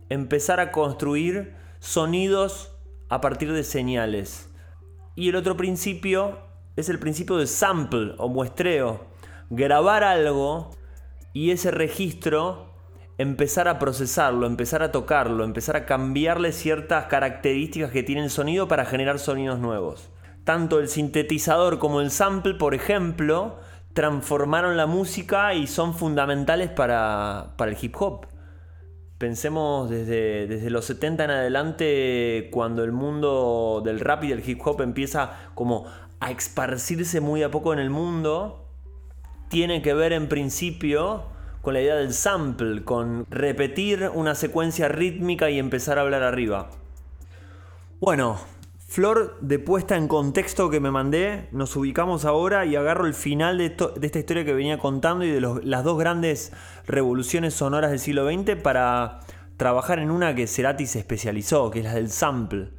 empezar 0.10 0.60
a 0.60 0.74
construir 0.74 1.56
sonidos 1.80 2.76
a 3.08 3.22
partir 3.22 3.54
de 3.54 3.64
señales. 3.64 4.50
Y 5.16 5.30
el 5.30 5.38
otro 5.38 5.56
principio 5.56 6.38
es 6.76 6.90
el 6.90 7.00
principio 7.00 7.38
de 7.38 7.48
sample 7.48 8.16
o 8.18 8.28
muestreo, 8.28 9.06
grabar 9.50 10.04
algo 10.04 10.72
y 11.32 11.52
ese 11.52 11.72
registro 11.72 12.73
empezar 13.18 13.68
a 13.68 13.80
procesarlo, 13.80 14.48
empezar 14.48 14.82
a 14.84 14.92
tocarlo, 14.92 15.44
empezar 15.44 15.76
a 15.76 15.86
cambiarle 15.86 16.52
ciertas 16.52 17.06
características 17.06 17.92
que 17.92 18.04
tiene 18.04 18.24
el 18.24 18.30
sonido 18.30 18.68
para 18.68 18.86
generar 18.86 19.20
sonidos 19.20 19.60
nuevos. 19.60 20.10
Tanto 20.44 20.80
el 20.80 20.88
sintetizador 20.88 21.80
como 21.80 22.02
el 22.02 22.12
sample, 22.12 22.56
por 22.56 22.74
ejemplo, 22.74 23.60
transformaron 23.94 24.76
la 24.76 24.88
música 24.88 25.54
y 25.54 25.68
son 25.68 25.94
fundamentales 25.94 26.70
para, 26.70 27.54
el 27.58 27.78
hip 27.80 27.96
hop. 28.00 28.28
Pensemos 29.18 29.90
desde, 29.90 30.48
desde, 30.48 30.70
los 30.70 30.86
70 30.86 31.24
en 31.24 31.32
adelante, 31.32 32.50
cuando 32.52 32.84
el 32.84 32.92
mundo 32.92 33.82
del 33.86 34.00
rap 34.02 34.26
y 34.26 34.30
del 34.30 34.48
hip 34.48 34.60
hop 34.66 34.82
empieza 34.82 35.52
como 35.54 35.86
a 36.20 36.32
esparcirse 36.32 37.22
muy 37.22 37.44
a 37.44 37.52
poco 37.52 37.72
en 37.72 37.80
el 37.80 37.90
mundo, 37.90 38.66
tiene 39.50 39.82
que 39.82 39.94
ver 39.94 40.12
en 40.12 40.28
principio 40.28 41.33
con 41.64 41.74
la 41.74 41.82
idea 41.82 41.96
del 41.96 42.14
sample, 42.14 42.84
con 42.84 43.26
repetir 43.30 44.12
una 44.14 44.36
secuencia 44.36 44.90
rítmica 44.90 45.50
y 45.50 45.60
empezar 45.60 45.98
a 45.98 46.02
hablar 46.02 46.22
arriba. 46.22 46.70
Bueno, 48.02 48.38
Flor 48.90 49.38
de 49.40 49.60
puesta 49.60 49.96
en 49.96 50.10
contexto 50.10 50.70
que 50.70 50.82
me 50.82 50.92
mandé, 50.92 51.48
nos 51.54 51.76
ubicamos 51.78 52.26
ahora 52.26 52.66
y 52.66 52.76
agarro 52.76 53.08
el 53.08 53.14
final 53.14 53.58
de, 53.58 53.76
esta 54.02 54.20
historia 54.20 54.44
que 54.44 54.54
venía 54.54 54.78
contando 54.78 55.24
y 55.24 55.32
de 55.32 55.40
las 55.40 55.84
dos 55.86 55.98
grandes 55.98 56.52
revoluciones 56.86 57.54
sonoras 57.54 57.92
del 57.92 58.00
siglo 58.00 58.30
XX 58.30 58.58
para 58.62 59.22
trabajar 59.56 60.00
en 60.00 60.12
una 60.12 60.36
que 60.36 60.48
Cerati 60.48 60.86
se 60.86 61.00
especializó, 61.00 61.72
que 61.72 61.80
es 61.80 61.86
la 61.86 61.94
del 61.94 62.12
sample. 62.12 62.72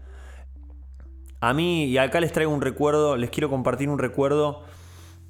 A 1.40 1.54
mí, 1.54 1.86
y 1.86 1.96
acá 1.96 2.20
les 2.20 2.32
traigo 2.32 2.52
un 2.52 2.60
recuerdo, 2.60 3.16
les 3.16 3.30
quiero 3.30 3.48
compartir 3.48 3.88
un 3.88 3.98
recuerdo 3.98 4.62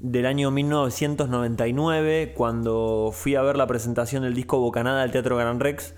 del 0.04 0.26
año 0.26 0.50
1999, 0.50 2.34
cuando 2.36 3.08
fui 3.10 3.36
a 3.36 3.42
ver 3.42 3.56
la 3.56 3.66
presentación 3.66 4.22
del 4.22 4.34
disco 4.34 4.58
Bocanada 4.58 5.00
del 5.00 5.12
Teatro 5.12 5.38
Gran 5.38 5.60
Rex. 5.60 5.94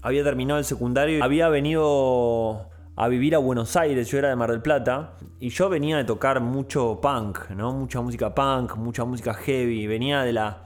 Había 0.00 0.24
terminado 0.24 0.58
el 0.58 0.64
secundario 0.64 1.18
y 1.18 1.20
había 1.20 1.50
venido 1.50 2.70
a 2.96 3.08
vivir 3.08 3.34
a 3.34 3.38
Buenos 3.38 3.76
Aires, 3.76 4.08
yo 4.08 4.16
era 4.16 4.30
de 4.30 4.36
Mar 4.36 4.50
del 4.50 4.62
Plata, 4.62 5.12
y 5.40 5.50
yo 5.50 5.68
venía 5.68 5.98
de 5.98 6.04
tocar 6.04 6.40
mucho 6.40 7.00
punk, 7.02 7.50
¿no? 7.50 7.74
Mucha 7.74 8.00
música 8.00 8.34
punk, 8.34 8.76
mucha 8.76 9.04
música 9.04 9.34
heavy, 9.34 9.86
venía 9.86 10.22
de 10.22 10.32
la, 10.32 10.64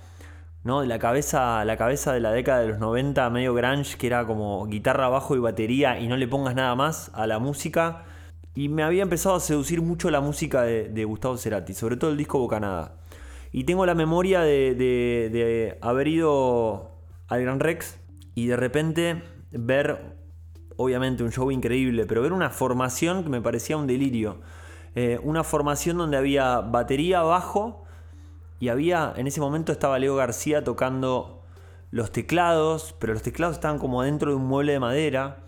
¿no? 0.62 0.80
de 0.80 0.86
la 0.86 1.00
cabeza, 1.00 1.64
la 1.64 1.76
cabeza 1.76 2.12
de 2.12 2.20
la 2.20 2.30
década 2.30 2.60
de 2.60 2.68
los 2.68 2.78
90, 2.78 3.28
medio 3.30 3.54
grunge, 3.54 3.98
que 3.98 4.06
era 4.06 4.24
como 4.24 4.66
guitarra, 4.66 5.08
bajo 5.08 5.34
y 5.34 5.40
batería 5.40 5.98
y 5.98 6.06
no 6.06 6.16
le 6.16 6.28
pongas 6.28 6.54
nada 6.54 6.76
más 6.76 7.10
a 7.12 7.26
la 7.26 7.40
música 7.40 8.04
Y 8.54 8.68
me 8.68 8.82
había 8.82 9.02
empezado 9.02 9.34
a 9.34 9.40
seducir 9.40 9.82
mucho 9.82 10.10
la 10.10 10.20
música 10.20 10.62
de, 10.62 11.04
Gustavo 11.04 11.36
Cerati, 11.36 11.74
sobre 11.74 11.96
todo 11.96 12.10
el 12.10 12.16
disco 12.16 12.38
Bocanada. 12.38 12.96
Y 13.52 13.64
tengo 13.64 13.86
la 13.86 13.94
memoria 13.94 14.40
de, 14.40 14.74
de 14.74 15.78
haber 15.80 16.08
ido 16.08 16.92
al 17.28 17.42
Gran 17.42 17.60
Rex 17.60 17.98
y 18.34 18.46
de 18.46 18.56
repente 18.56 19.22
ver, 19.52 20.16
obviamente 20.76 21.22
un 21.22 21.30
show 21.30 21.50
increíble, 21.50 22.06
pero 22.06 22.22
ver 22.22 22.32
una 22.32 22.50
formación 22.50 23.22
que 23.22 23.30
me 23.30 23.40
parecía 23.40 23.76
un 23.76 23.86
delirio. 23.86 24.40
Eh, 24.96 25.18
una 25.22 25.42
formación 25.42 25.98
donde 25.98 26.16
había 26.16 26.60
batería, 26.60 27.22
bajo 27.22 27.84
y 28.60 28.68
había, 28.68 29.12
en 29.16 29.26
ese 29.26 29.40
momento 29.40 29.72
estaba 29.72 29.98
Leo 29.98 30.14
García 30.14 30.62
tocando 30.62 31.42
los 31.90 32.12
teclados, 32.12 32.94
pero 32.98 33.12
los 33.12 33.22
teclados 33.22 33.56
estaban 33.56 33.78
como 33.78 34.02
dentro 34.02 34.30
de 34.30 34.36
un 34.36 34.46
mueble 34.46 34.72
de 34.72 34.80
madera. 34.80 35.43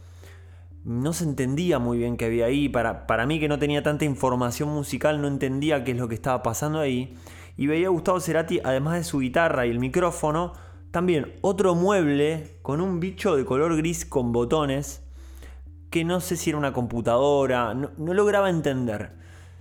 No 0.86 1.12
se 1.12 1.24
entendía 1.24 1.80
muy 1.80 1.98
bien 1.98 2.16
qué 2.16 2.26
había 2.26 2.46
ahí. 2.46 2.68
Para, 2.68 3.08
para 3.08 3.26
mí 3.26 3.40
que 3.40 3.48
no 3.48 3.58
tenía 3.58 3.82
tanta 3.82 4.04
información 4.04 4.68
musical, 4.68 5.20
no 5.20 5.26
entendía 5.26 5.82
qué 5.82 5.90
es 5.90 5.96
lo 5.98 6.06
que 6.06 6.14
estaba 6.14 6.44
pasando 6.44 6.78
ahí. 6.78 7.16
Y 7.56 7.66
veía 7.66 7.88
a 7.88 7.90
Gustavo 7.90 8.20
Cerati, 8.20 8.60
además 8.62 8.94
de 8.94 9.02
su 9.02 9.18
guitarra 9.18 9.66
y 9.66 9.70
el 9.70 9.80
micrófono, 9.80 10.52
también 10.92 11.34
otro 11.40 11.74
mueble 11.74 12.60
con 12.62 12.80
un 12.80 13.00
bicho 13.00 13.34
de 13.34 13.44
color 13.44 13.76
gris 13.76 14.06
con 14.06 14.30
botones 14.30 15.02
que 15.90 16.04
no 16.04 16.20
sé 16.20 16.36
si 16.36 16.50
era 16.50 16.58
una 16.58 16.72
computadora, 16.72 17.74
no, 17.74 17.90
lograba 17.98 18.48
entender. 18.48 19.10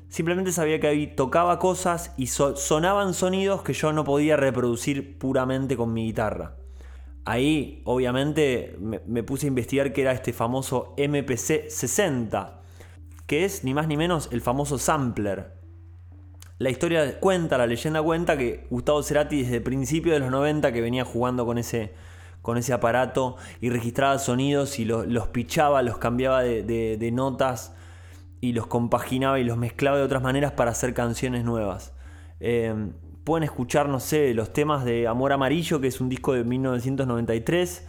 Simplemente 0.10 0.52
sabía 0.52 0.80
que 0.80 0.86
ahí 0.86 1.08
tocaba 1.08 1.58
cosas 1.58 2.14
y 2.18 2.28
sonaban 2.28 3.16
sonidos 3.16 3.64
que 3.64 3.74
yo 3.74 3.94
no 3.94 4.04
podía 4.04 4.38
reproducir 4.38 5.18
puramente 5.18 5.76
con 5.76 5.92
mi 5.92 6.06
guitarra. 6.06 6.56
Ahí, 7.26 7.82
obviamente, 7.86 8.78
me, 8.80 9.24
puse 9.24 9.48
a 9.48 9.50
investigar 9.50 9.94
qué 9.94 10.02
era 10.02 10.12
este 10.12 10.32
famoso 10.32 10.94
MPC 10.96 11.70
60, 11.70 12.62
que 13.26 13.46
es 13.46 13.64
ni 13.64 13.74
más 13.74 13.88
ni 13.88 13.98
menos 13.98 14.30
el 14.32 14.42
famoso 14.42 14.78
sampler. 14.78 15.54
La 16.60 16.70
historia 16.70 17.20
cuenta, 17.20 17.58
la 17.58 17.66
leyenda 17.66 18.04
cuenta 18.04 18.38
que 18.38 18.68
Gustavo 18.70 19.02
Cerati 19.02 19.42
desde 19.42 19.58
el 19.58 19.64
principio 19.64 20.14
de 20.14 20.20
los 20.20 20.30
90 20.30 20.72
que 20.72 20.82
venía 20.82 21.04
jugando 21.04 21.48
con 21.48 21.58
ese, 21.58 21.94
con 22.44 22.58
ese 22.58 22.74
aparato 22.74 23.38
y 23.60 23.72
registraba 23.72 24.20
sonidos 24.20 24.78
y 24.78 24.86
los, 24.86 25.08
los 25.08 25.28
pichaba, 25.28 25.82
los 25.82 25.98
cambiaba 25.98 26.44
de, 26.44 27.10
notas 27.12 27.74
y 28.40 28.54
los 28.54 28.68
compaginaba 28.68 29.40
y 29.40 29.44
los 29.44 29.58
mezclaba 29.58 29.98
de 29.98 30.04
otras 30.04 30.22
maneras 30.22 30.52
para 30.52 30.72
hacer 30.72 30.94
canciones 30.94 31.44
nuevas. 31.44 31.92
Eh, 32.40 32.92
pueden 33.26 33.44
escuchar, 33.44 33.90
no 33.90 34.00
sé, 34.00 34.34
los 34.34 34.54
temas 34.54 34.86
de 34.86 35.08
Amor 35.08 35.34
Amarillo, 35.34 35.82
que 35.82 35.88
es 35.88 36.00
un 36.00 36.08
disco 36.08 36.34
de 36.34 36.44
1993, 36.46 37.86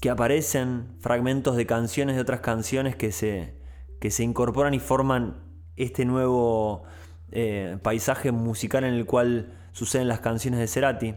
que 0.00 0.10
aparecen 0.10 0.96
fragmentos 1.00 1.56
de 1.56 1.66
canciones 1.66 2.16
de 2.16 2.22
otras 2.22 2.40
canciones 2.40 2.96
que 2.96 3.12
se, 3.12 3.54
que 4.00 4.10
se 4.10 4.24
incorporan 4.24 4.74
y 4.74 4.80
forman 4.80 5.44
este 5.76 6.04
nuevo 6.06 6.84
eh, 7.32 7.78
paisaje 7.82 8.32
musical 8.32 8.84
en 8.84 8.94
el 8.94 9.04
cual 9.04 9.52
suceden 9.72 10.08
las 10.08 10.20
canciones 10.20 10.58
de 10.58 10.66
Cerati. 10.66 11.14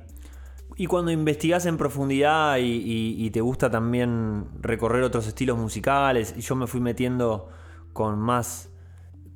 Y 0.75 0.87
cuando 0.87 1.11
investigas 1.11 1.65
en 1.65 1.77
profundidad 1.77 2.57
y, 2.59 3.29
te 3.31 3.41
gusta 3.41 3.69
también 3.69 4.47
recorrer 4.61 5.03
otros 5.03 5.27
estilos 5.27 5.57
musicales, 5.57 6.33
y 6.37 6.41
yo 6.41 6.55
me 6.55 6.67
fui 6.67 6.79
metiendo 6.79 7.49
con 7.93 8.19
más 8.19 8.68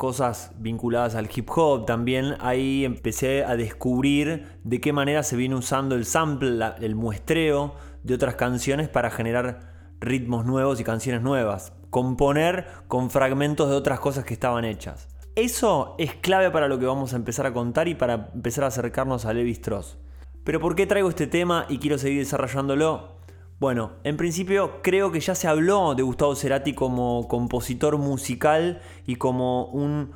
cosas 0.03 0.51
vinculadas 0.57 1.15
al 1.15 1.29
hip 1.33 1.50
hop 1.55 1.86
también, 1.86 2.36
ahí 2.41 2.83
empecé 2.83 3.45
a 3.45 3.55
descubrir 3.55 4.60
de 4.65 4.81
qué 4.81 4.91
manera 4.91 5.24
se 5.24 5.38
viene 5.38 5.55
usando 5.55 5.95
el 5.95 6.03
sample, 6.03 6.60
el 6.81 6.93
muestreo 6.93 7.75
de 8.03 8.13
otras 8.13 8.36
canciones 8.36 8.89
para 8.89 9.10
generar 9.10 9.93
ritmos 10.01 10.45
nuevos 10.45 10.81
y 10.81 10.83
canciones 10.83 11.22
nuevas. 11.22 11.72
Componer 11.89 12.67
con 12.89 13.12
fragmentos 13.12 13.69
de 13.69 13.77
otras 13.77 14.01
cosas 14.01 14.25
que 14.25 14.33
estaban 14.33 14.65
hechas. 14.65 15.07
Eso 15.38 15.95
es 15.98 16.13
clave 16.15 16.51
para 16.51 16.67
lo 16.67 16.79
que 16.79 16.86
vamos 16.86 17.13
a 17.13 17.15
empezar 17.15 17.45
a 17.45 17.53
contar 17.53 17.88
y 17.88 17.95
para 17.95 18.29
empezar 18.36 18.65
a 18.65 18.67
acercarnos 18.67 19.24
a 19.24 19.31
Levi 19.31 19.51
Strauss. 19.51 19.98
Pero 20.43 20.60
¿por 20.60 20.75
qué 20.75 20.86
traigo 20.86 21.07
este 21.07 21.27
tema 21.27 21.65
y 21.69 21.77
quiero 21.77 21.98
seguir 21.98 22.19
desarrollándolo? 22.19 23.23
Bueno, 23.63 23.93
en 24.03 24.17
principio 24.17 24.82
creo 24.82 25.13
que 25.13 25.22
ya 25.22 25.36
se 25.36 25.48
habló 25.48 25.96
de 25.96 26.03
Gustavo 26.03 26.36
Cerati 26.36 26.74
como 26.74 27.29
compositor 27.29 27.98
musical 27.98 28.82
y 29.08 29.15
como 29.15 29.67
un 29.67 30.12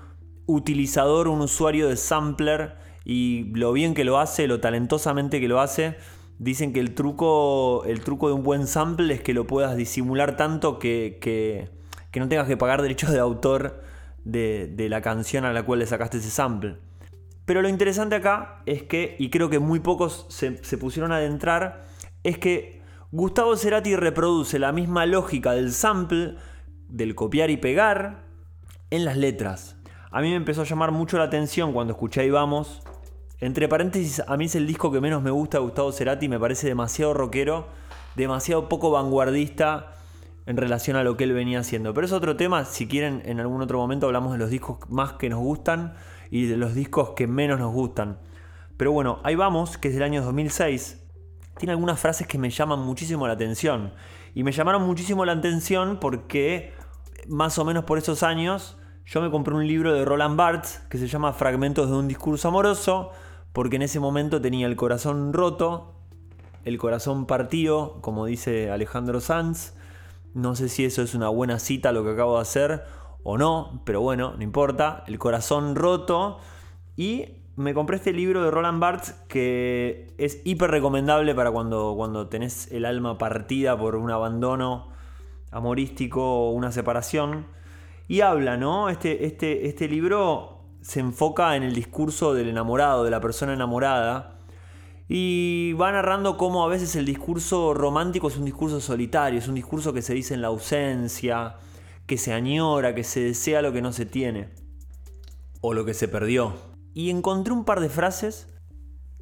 utilizador, 0.48 1.30
un 1.30 1.40
usuario 1.40 1.88
de 1.88 1.96
sampler 1.96 2.76
y 3.06 3.46
lo 3.56 3.72
bien 3.72 3.94
que 3.94 4.04
lo 4.04 4.20
hace, 4.20 4.48
lo 4.48 4.60
talentosamente 4.60 5.40
que 5.40 5.48
lo 5.48 5.62
hace. 5.62 5.96
Dicen 6.40 6.74
que 6.74 6.82
el 6.82 6.94
truco, 6.94 7.86
el 7.86 8.02
truco 8.02 8.28
de 8.28 8.34
un 8.34 8.44
buen 8.44 8.68
sample 8.68 9.14
es 9.14 9.22
que 9.22 9.34
lo 9.34 9.48
puedas 9.48 9.78
disimular 9.78 10.36
tanto 10.36 10.78
que, 10.78 11.18
que, 11.22 12.20
no 12.20 12.28
tengas 12.28 12.50
que 12.50 12.58
pagar 12.58 12.82
derechos 12.82 13.12
de 13.12 13.20
autor 13.20 13.82
de, 14.26 14.88
la 14.90 15.02
canción 15.02 15.46
a 15.46 15.54
la 15.54 15.64
cual 15.64 15.80
le 15.80 15.86
sacaste 15.86 16.18
ese 16.18 16.32
sample. 16.32 16.76
Pero 17.46 17.62
lo 17.62 17.70
interesante 17.70 18.18
acá 18.18 18.62
es 18.66 18.84
que, 18.84 19.16
y 19.18 19.30
creo 19.30 19.50
que 19.50 19.60
muy 19.60 19.80
pocos 19.80 20.26
se, 20.28 20.52
pusieron 20.78 21.14
a 21.14 21.16
adentrar, 21.16 21.86
es 22.24 22.38
que 22.38 22.77
Gustavo 23.12 23.56
Cerati 23.56 23.96
reproduce 23.96 24.60
la 24.60 24.74
misma 24.74 25.06
lógica 25.06 25.54
del 25.54 25.72
sample, 25.72 26.36
del 26.90 27.16
copiar 27.16 27.50
y 27.50 27.56
pegar, 27.56 28.26
en 28.90 29.06
las 29.06 29.16
letras. 29.16 29.78
A 30.12 30.20
mí 30.20 30.30
me 30.30 30.36
empezó 30.36 30.64
a 30.64 30.66
llamar 30.66 30.92
mucho 30.92 31.18
la 31.18 31.24
atención 31.24 31.72
cuando 31.72 31.94
escuché 31.94 32.20
Ahí 32.20 32.32
Vamos. 32.32 32.82
Entre 33.40 33.70
paréntesis, 33.70 34.22
a 34.28 34.36
mí 34.36 34.46
es 34.46 34.56
el 34.56 34.68
disco 34.68 34.92
que 34.92 35.00
menos 35.00 35.24
me 35.24 35.32
gusta 35.32 35.58
de 35.58 35.64
Gustavo 35.64 35.94
Cerati, 35.94 36.28
me 36.28 36.38
parece 36.38 36.68
demasiado 36.68 37.14
rockero, 37.14 37.68
demasiado 38.18 38.68
poco 38.68 38.92
vanguardista 38.92 39.94
en 40.46 40.58
relación 40.58 40.98
a 40.98 41.04
lo 41.04 41.16
que 41.16 41.24
él 41.24 41.32
venía 41.32 41.62
haciendo. 41.62 41.94
Pero 41.94 42.08
es 42.08 42.12
otro 42.12 42.36
tema, 42.36 42.66
si 42.66 42.90
quieren 42.90 43.22
en 43.24 43.40
algún 43.40 43.62
otro 43.62 43.78
momento 43.78 44.08
hablamos 44.08 44.34
de 44.34 44.40
los 44.40 44.50
discos 44.50 44.80
más 44.90 45.14
que 45.14 45.30
nos 45.30 45.40
gustan 45.40 45.94
y 46.30 46.48
de 46.48 46.58
los 46.58 46.76
discos 46.76 47.12
que 47.12 47.26
menos 47.26 47.58
nos 47.58 47.72
gustan. 47.72 48.20
Pero 48.76 48.92
bueno, 48.92 49.22
ahí 49.24 49.36
vamos, 49.36 49.78
que 49.78 49.88
es 49.88 49.94
del 49.94 50.04
año 50.04 50.22
2006. 50.24 51.07
Tiene 51.58 51.72
algunas 51.72 52.00
frases 52.00 52.28
que 52.28 52.38
me 52.38 52.50
llaman 52.50 52.80
muchísimo 52.80 53.28
la 53.28 53.34
atención. 53.34 53.94
Y 54.34 54.44
me 54.44 54.52
llamaron 54.52 54.84
muchísimo 54.84 55.26
la 55.26 55.34
atención 55.34 56.00
porque 56.00 56.74
más 57.28 57.58
o 57.58 57.66
menos 57.66 57.84
por 57.84 57.98
esos 57.98 58.24
años 58.24 58.78
yo 59.06 59.22
me 59.22 59.32
compré 59.32 59.56
un 59.56 59.68
libro 59.68 59.94
de 59.94 60.06
Roland 60.06 60.38
Barthes 60.38 60.82
que 60.90 60.98
se 60.98 61.08
llama 61.08 61.34
Fragmentos 61.34 61.90
de 61.90 61.96
un 61.96 62.08
discurso 62.08 62.50
amoroso, 62.50 63.12
porque 63.54 63.78
en 63.78 63.84
ese 63.84 64.00
momento 64.00 64.42
tenía 64.42 64.68
el 64.68 64.76
corazón 64.76 65.34
roto, 65.34 65.96
el 66.66 66.78
corazón 66.78 67.26
partido, 67.26 68.02
como 68.02 68.26
dice 68.26 68.70
Alejandro 68.70 69.22
Sanz, 69.22 69.74
no 70.34 70.56
sé 70.56 70.70
si 70.70 70.86
eso 70.86 71.02
es 71.02 71.16
una 71.16 71.30
buena 71.30 71.58
cita 71.58 71.92
lo 71.92 72.04
que 72.04 72.12
acabo 72.12 72.36
de 72.36 72.42
hacer 72.42 72.84
o 73.24 73.38
no, 73.38 73.82
pero 73.86 74.02
bueno, 74.02 74.36
no 74.38 74.44
importa. 74.44 75.04
El 75.08 75.20
corazón 75.20 75.76
roto. 75.76 76.40
Y 76.96 77.44
me 77.58 77.74
compré 77.74 77.98
este 77.98 78.14
libro 78.14 78.44
de 78.44 78.52
Roland 78.52 78.80
Barthes 78.80 79.16
que 79.28 80.14
es 80.20 80.42
hiper 80.46 80.70
recomendable 80.70 81.34
para 81.34 81.52
cuando, 81.52 81.96
cuando 81.98 82.28
tenés 82.28 82.72
el 82.72 82.86
alma 82.86 83.18
partida 83.18 83.76
por 83.76 83.96
un 83.96 84.12
abandono 84.12 84.90
amorístico 85.50 86.22
o 86.22 86.52
una 86.52 86.72
separación. 86.72 87.48
Y 88.08 88.22
habla, 88.22 88.58
¿no? 88.58 88.90
Este, 88.90 89.26
este, 89.26 89.68
este 89.68 89.88
libro 89.88 90.62
se 90.82 91.00
enfoca 91.00 91.56
en 91.56 91.64
el 91.64 91.74
discurso 91.74 92.36
del 92.36 92.48
enamorado, 92.48 93.04
de 93.04 93.10
la 93.10 93.20
persona 93.20 93.54
enamorada 93.54 94.38
y 95.10 95.74
va 95.74 95.92
narrando 95.92 96.38
cómo 96.38 96.64
a 96.64 96.68
veces 96.68 96.96
el 96.96 97.06
discurso 97.06 97.74
romántico 97.74 98.28
es 98.28 98.38
un 98.38 98.46
discurso 98.46 98.80
solitario, 98.80 99.40
es 99.40 99.48
un 99.48 99.56
discurso 99.56 99.94
que 99.94 100.04
se 100.04 100.14
dice 100.14 100.36
en 100.36 100.44
la 100.44 100.50
ausencia, 100.50 101.56
que 102.06 102.20
se 102.20 102.34
añora, 102.34 102.94
que 102.94 103.04
se 103.04 103.22
desea 103.22 103.64
lo 103.64 103.74
que 103.74 103.82
no 103.82 103.94
se 103.94 104.06
tiene, 104.06 104.50
o 105.62 105.74
lo 105.74 105.86
que 105.86 105.96
se 105.96 106.08
perdió. 106.08 106.67
Y 106.98 107.12
encontré 107.12 107.54
un 107.54 107.64
par 107.64 107.80
de 107.80 107.90
frases 107.90 108.48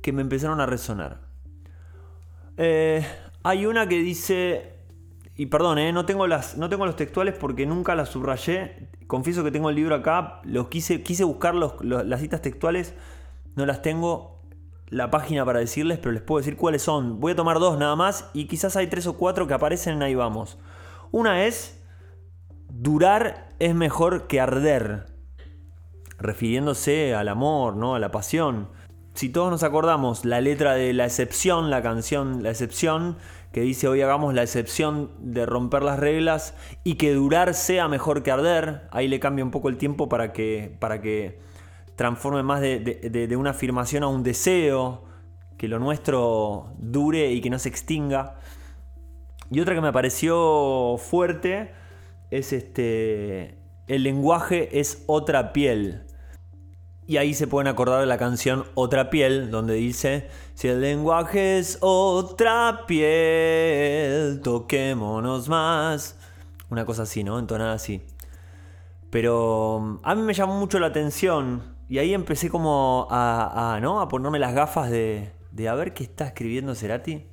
que 0.01 0.13
me 0.13 0.21
empezaron 0.21 0.61
a 0.61 0.65
resonar. 0.65 1.19
Eh, 2.55 3.05
hay 3.43 3.65
una 3.65 3.85
que 3.89 3.99
dice, 3.99 4.77
y 5.35 5.47
perdón, 5.47 5.79
eh, 5.79 5.91
no, 5.91 6.05
tengo 6.05 6.25
las, 6.25 6.55
no 6.55 6.69
tengo 6.69 6.85
los 6.85 6.95
textuales 6.95 7.35
porque 7.37 7.65
nunca 7.65 7.93
las 7.93 8.07
subrayé, 8.07 8.87
confieso 9.07 9.43
que 9.43 9.51
tengo 9.51 9.69
el 9.69 9.75
libro 9.75 9.93
acá, 9.93 10.39
los 10.45 10.69
quise, 10.69 11.03
quise 11.03 11.25
buscar 11.25 11.53
las 11.53 12.21
citas 12.21 12.41
textuales, 12.41 12.93
no 13.57 13.65
las 13.65 13.81
tengo, 13.81 14.41
la 14.87 15.11
página 15.11 15.43
para 15.43 15.59
decirles, 15.59 15.97
pero 15.97 16.13
les 16.13 16.21
puedo 16.21 16.39
decir 16.39 16.55
cuáles 16.55 16.81
son. 16.81 17.19
Voy 17.19 17.33
a 17.33 17.35
tomar 17.35 17.59
dos 17.59 17.77
nada 17.77 17.97
más 17.97 18.29
y 18.33 18.45
quizás 18.45 18.77
hay 18.77 18.87
tres 18.87 19.05
o 19.05 19.17
cuatro 19.17 19.47
que 19.47 19.53
aparecen 19.53 19.95
en 19.95 20.03
ahí 20.03 20.15
vamos. 20.15 20.57
Una 21.11 21.43
es, 21.43 21.83
durar 22.69 23.49
es 23.59 23.75
mejor 23.75 24.27
que 24.27 24.39
arder, 24.39 25.14
refiriéndose 26.25 27.15
al 27.15 27.27
amor, 27.27 27.75
¿no? 27.75 27.95
a 27.95 27.99
la 27.99 28.11
pasión. 28.11 28.69
Si 29.13 29.29
todos 29.29 29.49
nos 29.49 29.63
acordamos 29.63 30.25
la 30.25 30.41
letra 30.41 30.73
de 30.75 30.91
La 30.93 31.05
excepción, 31.05 31.69
la 31.69 31.81
canción 31.81 32.43
La 32.43 32.49
excepción, 32.49 33.17
que 33.53 33.61
dice 33.61 33.87
hoy 33.87 34.01
hagamos 34.01 34.33
la 34.33 34.43
excepción 34.43 35.11
de 35.19 35.45
romper 35.45 35.81
las 35.81 35.97
reglas 35.97 36.53
y 36.83 36.95
que 36.95 37.13
durar 37.13 37.53
sea 37.53 37.87
mejor 37.87 38.21
que 38.21 38.31
arder, 38.31 38.89
ahí 38.91 39.07
le 39.07 39.21
cambia 39.21 39.45
un 39.45 39.51
poco 39.51 39.69
el 39.69 39.77
tiempo 39.77 40.09
para 40.09 40.33
que, 40.33 40.75
para 40.79 41.01
que 41.01 41.39
transforme 41.95 42.43
más 42.43 42.59
de, 42.59 43.35
una 43.37 43.51
afirmación 43.51 44.03
a 44.03 44.07
un 44.07 44.23
deseo, 44.23 45.05
que 45.57 45.69
lo 45.69 45.79
nuestro 45.79 46.73
dure 46.77 47.31
y 47.31 47.39
que 47.39 47.49
no 47.49 47.57
se 47.57 47.69
extinga. 47.69 48.35
Y 49.49 49.61
otra 49.61 49.73
que 49.73 49.81
me 49.81 49.93
pareció 49.93 50.97
fuerte 50.97 51.71
es 52.31 52.51
este 52.51 53.57
el 53.87 54.03
lenguaje 54.03 54.79
es 54.79 55.03
otra 55.07 55.53
piel. 55.53 56.04
Y 57.07 57.17
ahí 57.17 57.33
se 57.35 57.45
pueden 57.45 57.67
acordar 57.67 57.99
de 57.99 58.07
la 58.07 58.17
canción 58.17 58.65
Otra 58.73 59.09
piel, 59.09 59.51
donde 59.51 59.75
dice, 59.75 60.27
si 60.55 60.67
el 60.67 60.81
lenguaje 60.81 61.59
es 61.59 61.77
otra 61.81 62.85
piel, 62.87 64.41
toquémonos 64.41 65.47
más. 65.47 66.17
Una 66.69 66.85
cosa 66.85 67.03
así, 67.03 67.23
¿no? 67.23 67.37
Entonada 67.37 67.73
así. 67.73 68.01
Pero 69.11 69.79
mm, 69.81 69.99
a 70.03 70.15
mí 70.15 70.21
me 70.23 70.33
llamó 70.33 70.59
mucho 70.59 70.79
la 70.79 70.87
atención 70.87 71.75
y 71.87 71.99
ahí 71.99 72.13
empecé 72.13 72.49
como 72.49 73.07
a, 73.11 73.77
¿no? 73.81 74.01
a 74.01 74.07
ponerme 74.07 74.39
las 74.39 74.55
gafas 74.55 74.89
de, 74.89 75.31
de 75.51 75.69
a 75.69 75.75
ver 75.75 75.93
qué 75.93 76.03
está 76.03 76.25
escribiendo 76.25 76.73
Cerati. 76.73 77.27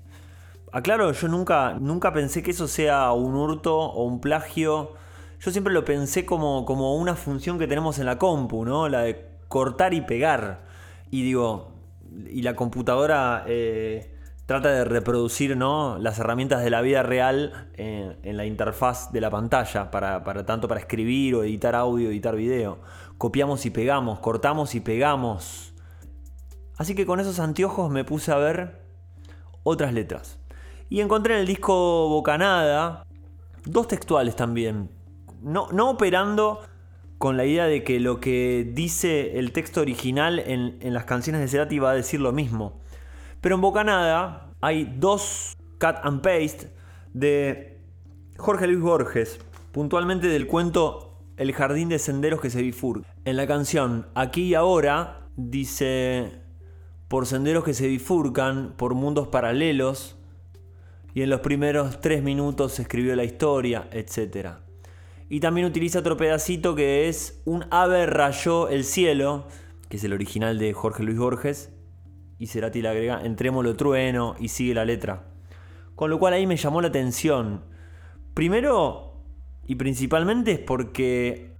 Aclaro, 0.70 1.12
yo 1.12 1.28
nunca, 1.28 1.74
nunca 1.80 2.12
pensé 2.12 2.42
que 2.42 2.50
eso 2.50 2.68
sea 2.68 3.12
un 3.12 3.34
hurto 3.34 3.78
o 3.78 4.04
un 4.04 4.20
plagio. 4.20 4.92
Yo 5.40 5.50
siempre 5.50 5.72
lo 5.72 5.84
pensé 5.84 6.24
como, 6.24 6.64
como 6.66 6.94
una 6.96 7.14
función 7.14 7.58
que 7.58 7.66
tenemos 7.66 7.98
en 7.98 8.06
la 8.06 8.18
compu, 8.18 8.64
¿no? 8.64 8.88
La 8.88 9.00
de 9.00 9.31
cortar 9.52 9.92
y 9.92 10.00
pegar. 10.00 10.62
Y 11.10 11.22
digo, 11.24 11.74
y 12.26 12.40
la 12.40 12.56
computadora 12.56 13.44
eh, 13.46 14.16
trata 14.46 14.70
de 14.70 14.86
reproducir 14.86 15.58
¿no? 15.58 15.98
las 15.98 16.18
herramientas 16.18 16.64
de 16.64 16.70
la 16.70 16.80
vida 16.80 17.02
real 17.02 17.70
en, 17.74 18.34
la 18.38 18.46
interfaz 18.46 19.12
de 19.12 19.20
la 19.20 19.28
pantalla, 19.28 19.90
para, 19.90 20.24
para, 20.24 20.46
tanto 20.46 20.68
para 20.68 20.80
escribir 20.80 21.34
o 21.34 21.44
editar 21.44 21.74
audio, 21.74 22.08
editar 22.08 22.34
video. 22.34 22.80
Copiamos 23.18 23.66
y 23.66 23.70
pegamos, 23.70 24.20
cortamos 24.20 24.74
y 24.74 24.80
pegamos. 24.80 25.74
Así 26.78 26.94
que 26.94 27.04
con 27.04 27.20
esos 27.20 27.38
anteojos 27.38 27.90
me 27.90 28.04
puse 28.04 28.32
a 28.32 28.36
ver 28.36 28.80
otras 29.64 29.92
letras. 29.92 30.38
Y 30.88 31.02
encontré 31.02 31.34
en 31.34 31.40
el 31.40 31.46
disco 31.46 32.08
Bocanada 32.08 33.04
dos 33.66 33.86
textuales 33.86 34.34
también. 34.34 34.90
No, 35.42 35.68
no 35.72 35.90
operando 35.90 36.60
con 37.22 37.36
la 37.36 37.44
idea 37.44 37.66
de 37.66 37.84
que 37.84 38.00
lo 38.00 38.18
que 38.18 38.68
dice 38.74 39.38
el 39.38 39.52
texto 39.52 39.80
original 39.80 40.40
en, 40.40 40.92
las 40.92 41.04
canciones 41.04 41.40
de 41.40 41.46
Cerati 41.46 41.78
va 41.78 41.92
a 41.92 41.94
decir 41.94 42.18
lo 42.18 42.32
mismo. 42.32 42.80
Pero 43.40 43.54
en 43.54 43.60
Bocanada 43.60 44.50
hay 44.60 44.92
dos 44.98 45.56
cut 45.78 45.98
and 46.02 46.20
paste 46.20 46.72
de 47.14 47.78
Jorge 48.38 48.66
Luis 48.66 48.80
Borges, 48.80 49.38
puntualmente 49.70 50.26
del 50.26 50.48
cuento 50.48 51.20
El 51.36 51.52
jardín 51.52 51.90
de 51.90 52.00
senderos 52.00 52.40
que 52.40 52.50
se 52.50 52.60
bifurca. 52.60 53.14
En 53.24 53.36
la 53.36 53.46
canción 53.46 54.08
Aquí 54.16 54.42
y 54.42 54.54
ahora 54.54 55.28
dice 55.36 56.40
por 57.06 57.26
senderos 57.26 57.62
que 57.62 57.72
se 57.72 57.86
bifurcan, 57.86 58.74
por 58.76 58.96
mundos 58.96 59.28
paralelos, 59.28 60.16
y 61.14 61.22
en 61.22 61.30
los 61.30 61.38
primeros 61.38 62.00
tres 62.00 62.20
minutos 62.24 62.80
escribió 62.80 63.14
la 63.14 63.22
historia, 63.22 63.86
etc. 63.92 64.61
Y 65.32 65.40
también 65.40 65.66
utiliza 65.66 66.00
otro 66.00 66.18
pedacito 66.18 66.74
que 66.74 67.08
es 67.08 67.40
un 67.46 67.64
ave 67.70 68.04
rayó 68.04 68.68
el 68.68 68.84
cielo, 68.84 69.46
que 69.88 69.96
es 69.96 70.04
el 70.04 70.12
original 70.12 70.58
de 70.58 70.74
Jorge 70.74 71.04
Luis 71.04 71.16
Borges. 71.16 71.72
Y 72.38 72.48
Cerati 72.48 72.82
le 72.82 72.90
agrega, 72.90 73.22
entrémoslo 73.24 73.74
trueno 73.74 74.36
y 74.38 74.48
sigue 74.48 74.74
la 74.74 74.84
letra. 74.84 75.24
Con 75.94 76.10
lo 76.10 76.18
cual 76.18 76.34
ahí 76.34 76.46
me 76.46 76.58
llamó 76.58 76.82
la 76.82 76.88
atención. 76.88 77.64
Primero 78.34 79.22
y 79.66 79.76
principalmente 79.76 80.52
es 80.52 80.58
porque 80.58 81.56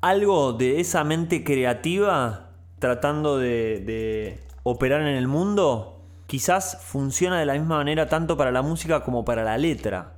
algo 0.00 0.54
de 0.54 0.80
esa 0.80 1.04
mente 1.04 1.44
creativa 1.44 2.56
tratando 2.80 3.38
de, 3.38 3.84
de 3.86 4.40
operar 4.64 5.02
en 5.02 5.14
el 5.14 5.28
mundo 5.28 6.02
quizás 6.26 6.82
funciona 6.82 7.38
de 7.38 7.46
la 7.46 7.52
misma 7.52 7.76
manera 7.76 8.08
tanto 8.08 8.36
para 8.36 8.50
la 8.50 8.62
música 8.62 9.04
como 9.04 9.24
para 9.24 9.44
la 9.44 9.58
letra. 9.58 10.14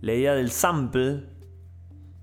La 0.00 0.14
idea 0.14 0.34
del 0.34 0.50
sample 0.50 1.35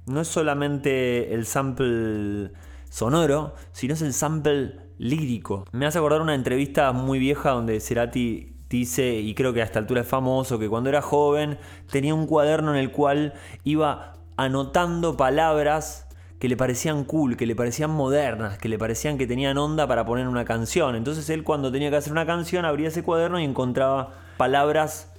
no 0.05 0.21
es 0.21 0.27
solamente 0.27 1.33
el 1.33 1.45
sample 1.45 2.51
sonoro, 2.89 3.55
sino 3.71 3.93
es 3.93 4.01
el 4.01 4.13
sample 4.13 4.77
lírico. 4.97 5.65
Me 5.71 5.85
hace 5.85 5.97
acordar 5.97 6.21
una 6.21 6.35
entrevista 6.35 6.91
muy 6.91 7.19
vieja 7.19 7.51
donde 7.51 7.79
Cerati 7.79 8.55
dice, 8.69 9.15
y 9.19 9.33
creo 9.35 9.53
que 9.53 9.61
a 9.61 9.65
esta 9.65 9.79
altura 9.79 10.01
es 10.01 10.07
famoso, 10.07 10.59
que 10.59 10.69
cuando 10.69 10.89
era 10.89 11.01
joven 11.01 11.57
tenía 11.91 12.15
un 12.15 12.25
cuaderno 12.25 12.71
en 12.71 12.77
el 12.77 12.91
cual 12.91 13.33
iba 13.63 14.13
anotando 14.35 15.15
palabras 15.15 16.07
que 16.39 16.49
le 16.49 16.57
parecían 16.57 17.05
cool, 17.05 17.37
que 17.37 17.45
le 17.45 17.55
parecían 17.55 17.91
modernas, 17.91 18.57
que 18.57 18.67
le 18.67 18.77
parecían 18.77 19.17
que 19.17 19.27
tenían 19.27 19.57
onda 19.57 19.87
para 19.87 20.05
poner 20.05 20.27
una 20.27 20.43
canción. 20.43 20.95
Entonces 20.95 21.29
él 21.29 21.43
cuando 21.43 21.71
tenía 21.71 21.89
que 21.89 21.95
hacer 21.95 22.11
una 22.11 22.25
canción 22.25 22.65
abría 22.65 22.89
ese 22.89 23.03
cuaderno 23.03 23.39
y 23.39 23.45
encontraba 23.45 24.15
palabras 24.37 25.13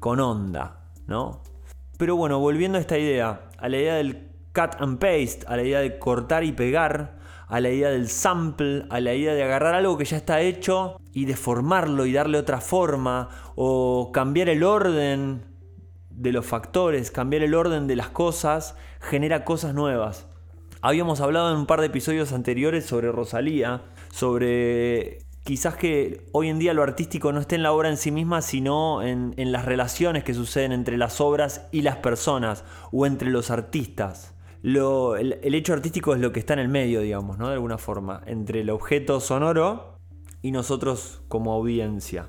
con 0.00 0.20
onda, 0.20 0.80
¿no? 1.06 1.42
Pero 1.98 2.16
bueno, 2.16 2.38
volviendo 2.38 2.78
a 2.78 2.80
esta 2.80 2.98
idea, 2.98 3.48
a 3.58 3.68
la 3.68 3.76
idea 3.78 3.94
del 3.94 4.28
cut 4.54 4.80
and 4.80 4.98
paste, 4.98 5.46
a 5.46 5.56
la 5.56 5.62
idea 5.62 5.80
de 5.80 5.98
cortar 5.98 6.44
y 6.44 6.52
pegar, 6.52 7.16
a 7.48 7.60
la 7.60 7.70
idea 7.70 7.90
del 7.90 8.08
sample, 8.08 8.86
a 8.90 9.00
la 9.00 9.14
idea 9.14 9.34
de 9.34 9.42
agarrar 9.42 9.74
algo 9.74 9.96
que 9.96 10.04
ya 10.04 10.16
está 10.16 10.40
hecho 10.40 11.00
y 11.12 11.24
deformarlo 11.24 12.04
y 12.06 12.12
darle 12.12 12.38
otra 12.38 12.60
forma, 12.60 13.30
o 13.54 14.10
cambiar 14.12 14.48
el 14.48 14.62
orden 14.62 15.44
de 16.10 16.32
los 16.32 16.44
factores, 16.44 17.10
cambiar 17.10 17.42
el 17.42 17.54
orden 17.54 17.86
de 17.86 17.96
las 17.96 18.08
cosas, 18.08 18.76
genera 19.00 19.44
cosas 19.44 19.74
nuevas. 19.74 20.28
Habíamos 20.82 21.20
hablado 21.20 21.50
en 21.50 21.56
un 21.56 21.66
par 21.66 21.80
de 21.80 21.86
episodios 21.86 22.32
anteriores 22.32 22.84
sobre 22.86 23.10
Rosalía, 23.10 23.82
sobre 24.12 25.25
quizás 25.46 25.76
que 25.76 26.26
hoy 26.32 26.48
en 26.48 26.58
día 26.58 26.74
lo 26.74 26.82
artístico 26.82 27.32
no 27.32 27.38
esté 27.38 27.54
en 27.54 27.62
la 27.62 27.72
obra 27.72 27.88
en 27.88 27.96
sí 27.96 28.10
misma, 28.10 28.42
sino 28.42 29.00
en, 29.00 29.32
las 29.52 29.64
relaciones 29.64 30.24
que 30.24 30.34
suceden 30.34 30.72
entre 30.72 30.98
las 30.98 31.20
obras 31.20 31.68
y 31.70 31.82
las 31.82 31.98
personas, 31.98 32.64
o 32.90 33.06
entre 33.06 33.30
los 33.30 33.52
artistas. 33.52 34.34
el, 34.64 35.54
hecho 35.54 35.72
artístico 35.72 36.14
es 36.14 36.20
lo 36.20 36.32
que 36.32 36.40
está 36.40 36.54
en 36.54 36.58
el 36.58 36.68
medio, 36.68 37.00
digamos, 37.00 37.38
¿no? 37.38 37.46
De 37.46 37.54
alguna 37.54 37.78
forma, 37.78 38.22
entre 38.26 38.62
el 38.62 38.70
objeto 38.70 39.20
sonoro 39.20 39.96
y 40.42 40.50
nosotros 40.50 41.22
como 41.28 41.52
audiencia. 41.52 42.28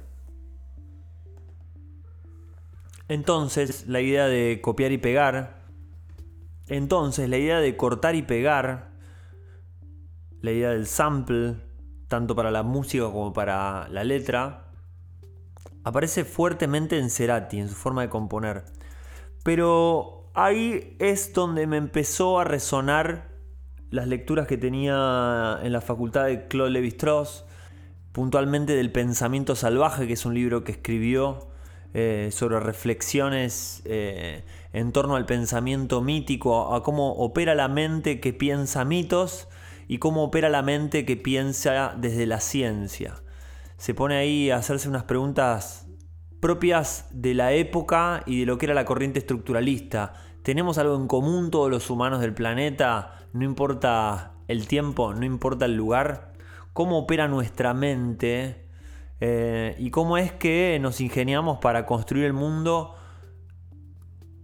Entonces, 3.07 3.87
la 3.87 3.99
idea 3.99 4.27
de 4.27 4.61
copiar 4.61 4.91
y 4.91 4.99
pegar, 4.99 5.65
entonces 6.67 7.27
la 7.29 7.39
idea 7.39 7.59
de 7.61 7.75
cortar 7.75 8.13
y 8.13 8.21
pegar, 8.21 8.91
la 10.41 10.51
idea 10.51 10.69
del 10.69 10.85
sample, 10.85 11.66
tanto 12.07 12.35
para 12.35 12.51
la 12.51 12.63
música 12.63 13.05
como 13.05 13.33
para 13.33 13.87
la 13.89 14.03
letra, 14.03 14.67
aparece 15.83 16.25
fuertemente 16.25 16.97
en 16.99 17.09
Cerati, 17.09 17.59
en 17.59 17.69
su 17.69 17.75
forma 17.75 18.01
de 18.01 18.09
componer. 18.09 18.65
Pero 19.43 20.29
ahí 20.33 20.95
es 20.99 21.33
donde 21.33 21.67
me 21.67 21.77
empezó 21.77 22.39
a 22.39 22.43
resonar 22.43 23.29
las 23.89 24.07
lecturas 24.07 24.47
que 24.47 24.57
tenía 24.57 25.59
en 25.63 25.71
la 25.71 25.81
facultad 25.81 26.25
de 26.25 26.47
Claude 26.47 26.71
Lévi-Strauss, 26.71 27.45
puntualmente 28.11 28.75
del 28.75 28.91
Pensamiento 28.91 29.55
Salvaje, 29.55 30.07
que 30.07 30.13
es 30.13 30.25
un 30.25 30.33
libro 30.33 30.63
que 30.63 30.73
escribió 30.73 31.47
eh, 31.93 32.29
sobre 32.31 32.59
reflexiones 32.59 33.81
eh, 33.85 34.43
en 34.73 34.91
torno 34.91 35.15
al 35.15 35.25
pensamiento 35.25 36.01
mítico, 36.01 36.75
a 36.75 36.83
cómo 36.83 37.13
opera 37.13 37.55
la 37.55 37.69
mente 37.69 38.19
que 38.19 38.33
piensa 38.33 38.83
mitos 38.83 39.47
y 39.87 39.99
cómo 39.99 40.23
opera 40.23 40.49
la 40.49 40.61
mente 40.61 41.05
que 41.05 41.17
piensa 41.17 41.95
desde 41.97 42.25
la 42.25 42.39
ciencia. 42.39 43.15
Se 43.77 43.93
pone 43.93 44.17
ahí 44.17 44.49
a 44.49 44.57
hacerse 44.57 44.89
unas 44.89 45.03
preguntas 45.03 45.87
propias 46.39 47.07
de 47.11 47.33
la 47.33 47.53
época 47.53 48.23
y 48.25 48.41
de 48.41 48.45
lo 48.45 48.57
que 48.57 48.65
era 48.65 48.75
la 48.75 48.85
corriente 48.85 49.19
estructuralista. 49.19 50.13
¿Tenemos 50.43 50.77
algo 50.77 50.95
en 50.95 51.07
común 51.07 51.51
todos 51.51 51.69
los 51.69 51.89
humanos 51.89 52.21
del 52.21 52.33
planeta? 52.33 53.27
No 53.33 53.43
importa 53.43 54.33
el 54.47 54.67
tiempo, 54.67 55.13
no 55.13 55.25
importa 55.25 55.65
el 55.65 55.75
lugar. 55.75 56.33
¿Cómo 56.73 56.99
opera 56.99 57.27
nuestra 57.27 57.73
mente? 57.73 58.67
Eh, 59.19 59.75
y 59.79 59.89
cómo 59.89 60.17
es 60.17 60.31
que 60.31 60.77
nos 60.81 61.01
ingeniamos 61.01 61.59
para 61.59 61.85
construir 61.85 62.25
el 62.25 62.33
mundo 62.33 62.93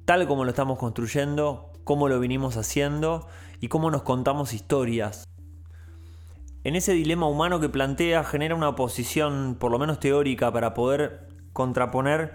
tal 0.06 0.28
como 0.28 0.44
lo 0.44 0.50
estamos 0.50 0.80
construyendo, 0.80 1.72
cómo 1.84 2.10
lo 2.10 2.20
vinimos 2.20 2.58
haciendo 2.58 3.28
y 3.62 3.68
cómo 3.68 3.92
nos 3.92 4.02
contamos 4.02 4.54
historias 4.54 5.24
en 6.64 6.76
ese 6.76 6.94
dilema 6.94 7.28
humano 7.28 7.60
que 7.60 7.70
plantea 7.70 8.24
genera 8.24 8.56
una 8.56 8.76
posición, 8.76 9.58
por 9.60 9.72
lo 9.72 9.80
menos 9.80 10.00
teórica, 10.00 10.52
para 10.52 10.74
poder 10.74 11.28
contraponer 11.52 12.34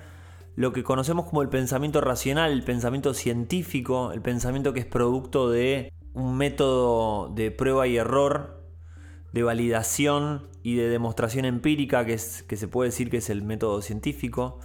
lo 0.54 0.72
que 0.72 0.82
conocemos 0.82 1.26
como 1.26 1.42
el 1.42 1.48
pensamiento 1.48 2.00
racional, 2.00 2.52
el 2.52 2.64
pensamiento 2.64 3.14
científico, 3.14 4.12
el 4.12 4.20
pensamiento 4.20 4.72
que 4.72 4.80
es 4.80 4.86
producto 4.86 5.50
de 5.50 5.92
un 6.14 6.36
método 6.36 7.28
de 7.28 7.50
prueba 7.50 7.86
y 7.86 7.96
error, 7.96 8.64
de 9.32 9.42
validación 9.42 10.48
y 10.62 10.74
de 10.74 10.88
demostración 10.88 11.44
empírica, 11.44 12.04
que, 12.04 12.14
es, 12.14 12.42
que 12.42 12.56
se 12.56 12.68
puede 12.68 12.90
decir 12.90 13.08
que 13.08 13.18
es 13.18 13.30
el 13.30 13.42
método 13.42 13.80
científico, 13.82 14.58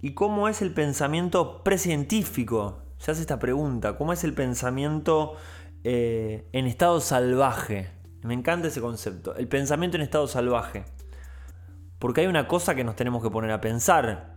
y 0.00 0.14
cómo 0.14 0.48
es 0.48 0.62
el 0.62 0.72
pensamiento 0.72 1.62
precientífico. 1.62 2.82
Se 2.98 3.10
hace 3.10 3.20
esta 3.20 3.38
pregunta, 3.38 3.96
¿cómo 3.96 4.12
es 4.12 4.24
el 4.24 4.34
pensamiento 4.34 5.36
eh, 5.84 6.48
en 6.52 6.66
estado 6.66 7.00
salvaje? 7.00 7.99
Me 8.22 8.34
encanta 8.34 8.68
ese 8.68 8.80
concepto. 8.80 9.34
El 9.36 9.48
pensamiento 9.48 9.96
en 9.96 10.02
estado 10.02 10.26
salvaje. 10.26 10.84
Porque 11.98 12.22
hay 12.22 12.26
una 12.26 12.48
cosa 12.48 12.74
que 12.74 12.84
nos 12.84 12.96
tenemos 12.96 13.22
que 13.22 13.30
poner 13.30 13.50
a 13.50 13.60
pensar. 13.60 14.36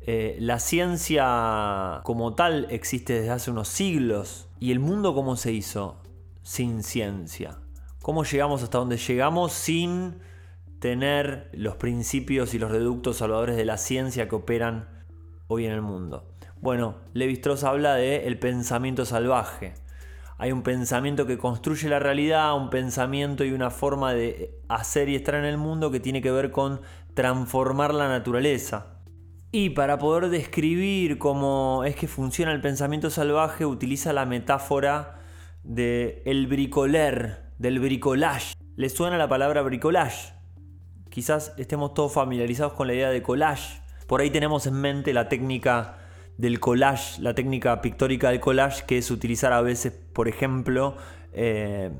Eh, 0.00 0.36
la 0.40 0.58
ciencia 0.58 2.00
como 2.02 2.34
tal 2.34 2.66
existe 2.70 3.14
desde 3.14 3.30
hace 3.30 3.50
unos 3.50 3.68
siglos. 3.68 4.48
¿Y 4.58 4.72
el 4.72 4.80
mundo 4.80 5.14
cómo 5.14 5.36
se 5.36 5.52
hizo? 5.52 6.02
Sin 6.42 6.82
ciencia. 6.82 7.58
¿Cómo 8.00 8.24
llegamos 8.24 8.62
hasta 8.62 8.78
donde 8.78 8.96
llegamos 8.96 9.52
sin 9.52 10.18
tener 10.80 11.48
los 11.52 11.76
principios 11.76 12.54
y 12.54 12.58
los 12.58 12.72
reductos 12.72 13.18
salvadores 13.18 13.56
de 13.56 13.64
la 13.64 13.78
ciencia 13.78 14.28
que 14.28 14.34
operan 14.34 14.88
hoy 15.46 15.66
en 15.66 15.72
el 15.72 15.82
mundo? 15.82 16.28
Bueno, 16.60 16.96
Levi 17.12 17.34
Strauss 17.34 17.62
habla 17.62 17.94
de 17.94 18.26
el 18.26 18.38
pensamiento 18.38 19.04
salvaje. 19.04 19.74
Hay 20.42 20.50
un 20.50 20.62
pensamiento 20.64 21.24
que 21.24 21.38
construye 21.38 21.88
la 21.88 22.00
realidad, 22.00 22.56
un 22.56 22.68
pensamiento 22.68 23.44
y 23.44 23.52
una 23.52 23.70
forma 23.70 24.12
de 24.12 24.58
hacer 24.68 25.08
y 25.08 25.14
estar 25.14 25.36
en 25.36 25.44
el 25.44 25.56
mundo 25.56 25.92
que 25.92 26.00
tiene 26.00 26.20
que 26.20 26.32
ver 26.32 26.50
con 26.50 26.80
transformar 27.14 27.94
la 27.94 28.08
naturaleza. 28.08 28.98
Y 29.52 29.70
para 29.70 29.98
poder 29.98 30.30
describir 30.30 31.18
cómo 31.18 31.84
es 31.84 31.94
que 31.94 32.08
funciona 32.08 32.50
el 32.50 32.60
pensamiento 32.60 33.08
salvaje, 33.08 33.64
utiliza 33.64 34.12
la 34.12 34.26
metáfora 34.26 35.20
de 35.62 36.24
el 36.26 36.48
bricoler, 36.48 37.52
del 37.58 37.78
bricolage. 37.78 38.54
¿Le 38.74 38.88
suena 38.88 39.18
la 39.18 39.28
palabra 39.28 39.62
bricolage? 39.62 40.32
Quizás 41.08 41.54
estemos 41.56 41.94
todos 41.94 42.14
familiarizados 42.14 42.72
con 42.72 42.88
la 42.88 42.94
idea 42.94 43.10
de 43.10 43.22
collage. 43.22 43.80
Por 44.08 44.20
ahí 44.20 44.30
tenemos 44.30 44.66
en 44.66 44.74
mente 44.74 45.12
la 45.12 45.28
técnica 45.28 46.01
del 46.42 46.58
collage, 46.58 47.22
la 47.22 47.36
técnica 47.36 47.80
pictórica 47.80 48.30
del 48.30 48.40
collage, 48.40 48.84
que 48.84 48.98
es 48.98 49.12
utilizar 49.12 49.52
a 49.52 49.60
veces, 49.60 49.92
por 49.92 50.26
ejemplo, 50.26 50.96
eh, 51.32 51.92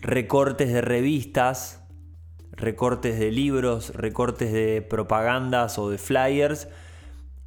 recortes 0.00 0.72
de 0.72 0.80
revistas, 0.80 1.84
recortes 2.50 3.20
de 3.20 3.30
libros, 3.30 3.94
recortes 3.94 4.52
de 4.52 4.82
propagandas 4.82 5.78
o 5.78 5.90
de 5.90 5.98
flyers, 5.98 6.66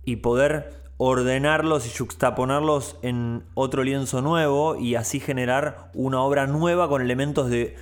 y 0.06 0.16
poder 0.18 0.72
ordenarlos 0.96 1.86
y 1.86 1.98
juxtaponerlos 1.98 2.96
en 3.02 3.44
otro 3.54 3.84
lienzo 3.84 4.22
nuevo 4.22 4.78
y 4.78 4.96
así 4.96 5.20
generar 5.20 5.92
una 5.94 6.22
obra 6.22 6.48
nueva 6.48 6.88
con 6.88 7.02
elementos 7.02 7.50
de 7.50 7.76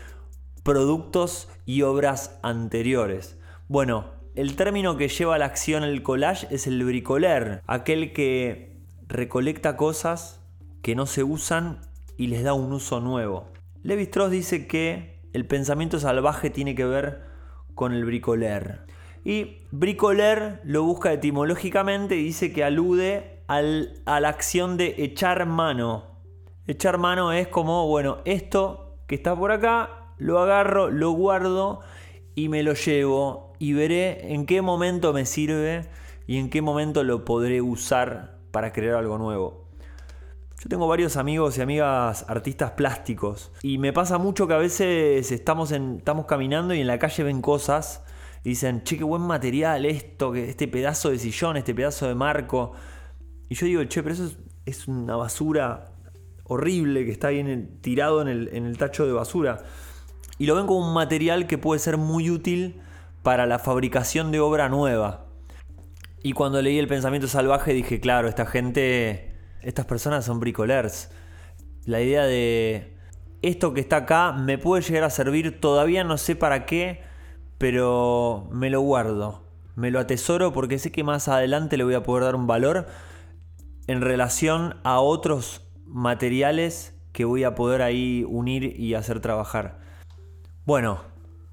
productos 0.64 1.50
y 1.68 1.84
obras 1.84 2.40
anteriores. 2.42 3.38
Bueno, 3.68 4.19
el 4.36 4.56
término 4.56 4.98
que 4.98 5.08
lleva 5.08 5.36
a 5.36 5.38
la 5.38 5.46
acción 5.46 5.84
el 5.84 6.04
collage 6.04 6.48
es 6.52 6.68
el 6.68 6.84
bricoler, 6.84 7.62
aquel 7.68 8.14
que 8.14 8.78
recolecta 9.08 9.76
cosas 9.76 10.42
que 10.82 10.96
no 10.96 11.06
se 11.06 11.24
usan 11.24 11.82
y 12.18 12.28
les 12.28 12.44
da 12.44 12.54
un 12.54 12.72
uso 12.72 13.00
nuevo. 13.00 13.48
Levi 13.84 14.04
Strauss 14.04 14.32
dice 14.32 14.68
que 14.68 15.20
el 15.34 15.46
pensamiento 15.46 16.00
salvaje 16.00 16.50
tiene 16.50 16.76
que 16.76 16.86
ver 16.86 17.24
con 17.76 17.94
el 17.94 18.06
bricoler. 18.06 18.82
Y 19.24 19.58
bricoler 19.72 20.62
lo 20.64 20.84
busca 20.84 21.12
etimológicamente 21.12 22.16
y 22.16 22.24
dice 22.24 22.54
que 22.54 22.64
alude 22.64 23.44
a 23.48 23.62
la 24.20 24.30
acción 24.30 24.78
de 24.78 24.96
echar 25.00 25.46
mano. 25.46 26.20
Echar 26.68 26.98
mano 26.98 27.32
es 27.34 27.48
como, 27.48 27.88
bueno, 27.88 28.20
esto 28.26 28.98
que 29.08 29.16
está 29.16 29.36
por 29.36 29.52
acá, 29.52 30.14
lo 30.18 30.40
agarro, 30.40 30.90
lo 30.92 31.12
guardo 31.12 31.82
y 32.36 32.48
me 32.48 32.64
lo 32.64 32.74
llevo 32.74 33.49
y 33.60 33.74
veré 33.74 34.34
en 34.34 34.46
qué 34.46 34.62
momento 34.62 35.14
me 35.14 35.26
sirve 35.26 35.88
y 36.26 36.38
en 36.38 36.50
qué 36.50 36.62
momento 36.62 37.04
lo 37.04 37.26
podré 37.26 37.62
usar 37.62 38.40
para 38.52 38.72
crear 38.72 38.96
algo 38.96 39.18
nuevo. 39.18 39.68
Yo 40.62 40.68
tengo 40.68 40.88
varios 40.88 41.16
amigos 41.18 41.58
y 41.58 41.62
amigas 41.62 42.26
artistas 42.28 42.72
plásticos 42.72 43.52
y 43.62 43.78
me 43.78 43.94
pasa 43.94 44.18
mucho 44.18 44.48
que 44.48 44.54
a 44.54 44.58
veces 44.58 45.32
estamos, 45.32 45.72
estamos 45.72 46.26
caminando 46.26 46.74
y 46.74 46.82
en 46.82 46.88
la 46.88 47.00
calle 47.00 47.24
ven 47.24 47.42
cosas 47.42 48.04
y 48.44 48.50
dicen, 48.50 48.84
che, 48.84 48.98
qué 48.98 49.04
buen 49.04 49.22
material 49.22 49.86
esto, 49.86 50.32
que 50.32 50.50
este 50.50 50.68
pedazo 50.68 51.12
de 51.12 51.20
sillón, 51.20 51.58
este 51.58 51.76
pedazo 51.76 52.08
de 52.08 52.16
marco. 52.16 52.74
Y 53.50 53.56
yo 53.56 53.66
digo, 53.66 53.84
che, 53.86 54.02
pero 54.02 54.16
eso 54.16 54.32
es, 54.66 54.88
una 54.88 55.16
basura 55.16 55.92
horrible 56.46 57.06
que 57.06 57.12
está 57.12 57.28
ahí 57.28 57.78
tirado 57.82 58.22
en 58.22 58.28
el, 58.28 58.50
en 58.54 58.66
el 58.66 58.78
tacho 58.78 59.06
de 59.06 59.14
basura 59.14 59.64
y 60.40 60.46
lo 60.46 60.56
ven 60.56 60.66
como 60.66 60.88
un 60.88 60.94
material 60.94 61.46
que 61.46 61.58
puede 61.58 61.80
ser 61.80 61.98
muy 61.98 62.32
útil 62.32 62.82
para 63.24 63.46
la 63.46 63.60
fabricación 63.60 64.32
de 64.32 64.40
obra 64.40 64.70
nueva. 64.70 65.26
Y 66.22 66.34
cuando 66.34 66.62
leí 66.62 66.78
el 66.78 66.88
pensamiento 66.88 67.28
salvaje 67.28 67.74
dije, 67.74 68.00
claro, 68.00 68.28
esta 68.28 68.46
gente, 68.46 69.36
estas 69.62 69.86
personas 69.86 70.26
son 70.26 70.40
bricolers. 70.40 71.12
La 71.86 72.02
idea 72.02 72.24
de 72.26 72.98
esto 73.42 73.74
que 73.74 73.82
está 73.82 73.98
acá 73.98 74.34
me 74.34 74.58
puede 74.58 74.82
llegar 74.84 75.04
a 75.04 75.10
servir, 75.10 75.62
todavía 75.62 76.04
no 76.04 76.18
sé 76.18 76.36
para 76.36 76.66
qué, 76.66 77.02
pero 77.58 78.50
me 78.52 78.70
lo 78.70 78.82
guardo, 78.82 79.44
me 79.76 79.92
lo 79.92 80.00
atesoro 80.00 80.52
porque 80.52 80.78
sé 80.78 80.92
que 80.92 81.04
más 81.04 81.28
adelante 81.28 81.78
le 81.78 81.86
voy 81.86 81.94
a 81.94 82.04
poder 82.04 82.26
dar 82.26 82.36
un 82.36 82.48
valor 82.48 82.88
en 83.88 84.02
relación 84.02 84.76
a 84.84 85.00
otros 85.00 85.68
materiales 85.86 86.96
que 87.14 87.26
voy 87.26 87.44
a 87.44 87.56
poder 87.56 87.82
ahí 87.82 88.26
unir 88.28 88.80
y 88.80 88.94
hacer 88.94 89.20
trabajar. 89.20 89.80
Bueno, 90.66 91.02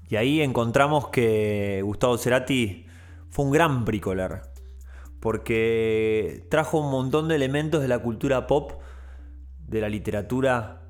y 0.09 0.15
ahí 0.15 0.41
encontramos 0.41 1.09
que 1.09 1.81
Gustavo 1.83 2.17
Cerati 2.17 2.85
fue 3.29 3.45
un 3.45 3.51
gran 3.51 3.85
bricoler, 3.85 4.41
porque 5.19 6.45
trajo 6.49 6.79
un 6.79 6.91
montón 6.91 7.27
de 7.27 7.35
elementos 7.35 7.81
de 7.81 7.87
la 7.87 7.99
cultura 7.99 8.47
pop, 8.47 8.73
de 9.67 9.81
la 9.81 9.89
literatura 9.89 10.81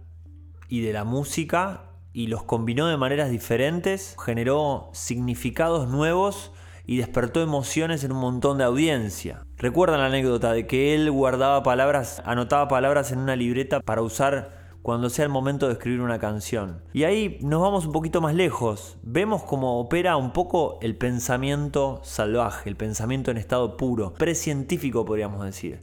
y 0.69 0.81
de 0.81 0.93
la 0.93 1.03
música, 1.03 1.83
y 2.13 2.27
los 2.27 2.43
combinó 2.43 2.87
de 2.87 2.97
maneras 2.97 3.29
diferentes, 3.29 4.15
generó 4.23 4.89
significados 4.93 5.87
nuevos 5.87 6.51
y 6.85 6.97
despertó 6.97 7.41
emociones 7.41 8.03
en 8.03 8.11
un 8.11 8.19
montón 8.19 8.57
de 8.57 8.63
audiencia. 8.63 9.43
Recuerdan 9.57 9.99
la 9.99 10.07
anécdota 10.07 10.53
de 10.53 10.65
que 10.67 10.95
él 10.95 11.11
guardaba 11.11 11.61
palabras, 11.61 12.21
anotaba 12.25 12.67
palabras 12.67 13.11
en 13.11 13.19
una 13.19 13.35
libreta 13.35 13.81
para 13.81 14.01
usar 14.01 14.56
cuando 14.87 15.09
sea 15.09 15.25
el 15.25 15.31
momento 15.31 15.67
de 15.67 15.73
escribir 15.73 15.99
una 15.99 16.17
canción. 16.17 16.81
Y 16.93 17.03
ahí 17.03 17.39
nos 17.41 17.61
vamos 17.61 17.85
un 17.85 17.91
poquito 17.91 18.21
más 18.21 18.33
lejos. 18.33 18.97
Vemos 19.03 19.43
cómo 19.43 19.81
opera 19.81 20.15
un 20.15 20.31
poco 20.31 20.79
el 20.81 20.95
pensamiento 20.95 21.99
salvaje, 22.05 22.69
el 22.69 22.77
pensamiento 22.77 23.29
en 23.29 23.35
estado 23.35 23.75
puro, 23.75 24.13
precientífico 24.13 25.03
podríamos 25.03 25.43
decir. 25.43 25.81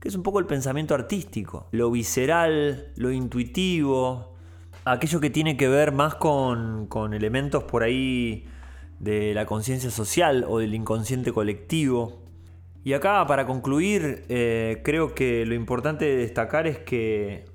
Que 0.00 0.08
es 0.08 0.16
un 0.16 0.24
poco 0.24 0.40
el 0.40 0.46
pensamiento 0.46 0.92
artístico, 0.96 1.68
lo 1.70 1.92
visceral, 1.92 2.88
lo 2.96 3.12
intuitivo, 3.12 4.34
aquello 4.84 5.20
que 5.20 5.30
tiene 5.30 5.56
que 5.56 5.68
ver 5.68 5.92
más 5.92 6.16
con, 6.16 6.88
elementos 7.14 7.62
por 7.62 7.84
ahí 7.84 8.48
de 8.98 9.34
la 9.34 9.46
conciencia 9.46 9.92
social 9.92 10.44
o 10.48 10.58
del 10.58 10.74
inconsciente 10.74 11.30
colectivo. 11.30 12.24
Y 12.82 12.94
acá, 12.94 13.24
para 13.24 13.46
concluir, 13.46 14.24
eh, 14.28 14.80
creo 14.82 15.14
que 15.14 15.46
lo 15.46 15.54
importante 15.54 16.06
de 16.06 16.16
destacar 16.16 16.66
es 16.66 16.78
que 16.78 17.51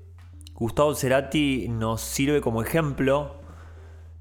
Gustavo 0.58 0.92
Cerati 0.96 1.68
nos 1.68 2.00
sirve 2.00 2.40
como 2.40 2.62
ejemplo 2.62 3.36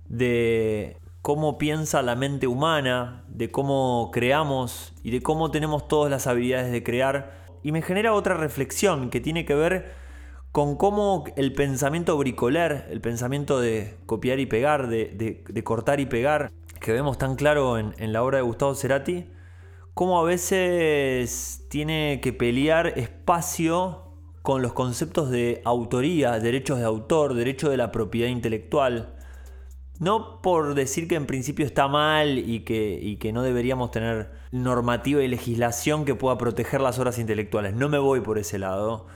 de 0.08 0.98
cómo 1.24 1.58
piensa 1.58 2.04
la 2.04 2.16
mente 2.16 2.46
humana, 2.46 3.24
de 3.28 3.50
cómo 3.50 4.12
creamos 4.14 4.94
y 5.02 5.10
de 5.10 5.24
cómo 5.24 5.50
tenemos 5.50 5.88
todas 5.88 6.12
las 6.12 6.28
habilidades 6.28 6.72
de 6.72 6.84
crear. 6.84 7.44
Y 7.64 7.72
me 7.72 7.82
genera 7.82 8.14
otra 8.14 8.36
reflexión 8.36 9.10
que 9.10 9.20
tiene 9.20 9.46
que 9.46 9.56
ver 9.56 9.96
con 10.52 10.76
cómo 10.76 11.24
el 11.38 11.54
pensamiento 11.54 12.16
bricoler, 12.16 12.86
el 12.92 13.02
pensamiento 13.02 13.60
de 13.60 13.98
copiar 14.06 14.40
y 14.40 14.46
pegar, 14.46 14.90
de, 14.90 15.64
cortar 15.64 16.00
y 16.00 16.06
pegar, 16.06 16.52
que 16.80 16.92
vemos 16.92 17.18
tan 17.18 17.36
claro 17.36 17.80
en, 17.80 17.96
en 17.98 18.14
la 18.14 18.22
obra 18.22 18.38
de 18.38 18.44
Gustavo 18.44 18.76
Cerati, 18.76 19.26
cómo 19.96 20.20
a 20.20 20.24
veces 20.24 21.66
tiene 21.68 22.20
que 22.22 22.32
pelear 22.32 22.94
espacio 22.96 24.07
con 24.48 24.62
los 24.62 24.72
conceptos 24.72 25.30
de 25.30 25.62
autoría, 25.66 26.40
derechos 26.40 26.80
de 26.80 26.86
autor, 26.86 27.34
derecho 27.34 27.70
de 27.70 27.76
la 27.76 27.92
propiedad 27.92 28.30
intelectual. 28.30 29.10
No 30.00 30.42
por 30.42 30.74
decir 30.74 31.10
que 31.10 31.16
en 31.16 31.26
principio 31.26 31.66
está 31.66 31.90
mal 31.90 32.38
y 32.38 32.62
que, 32.62 33.32
no 33.34 33.44
deberíamos 33.44 33.92
tener 33.92 34.32
normativa 34.54 35.22
y 35.22 35.28
legislación 35.28 36.06
que 36.06 36.16
pueda 36.16 36.38
proteger 36.38 36.80
las 36.80 36.98
obras 36.98 37.20
intelectuales. 37.20 37.74
No 37.74 37.90
me 37.90 37.98
voy 37.98 38.22
por 38.22 38.38
ese 38.38 38.58
lado, 38.58 39.08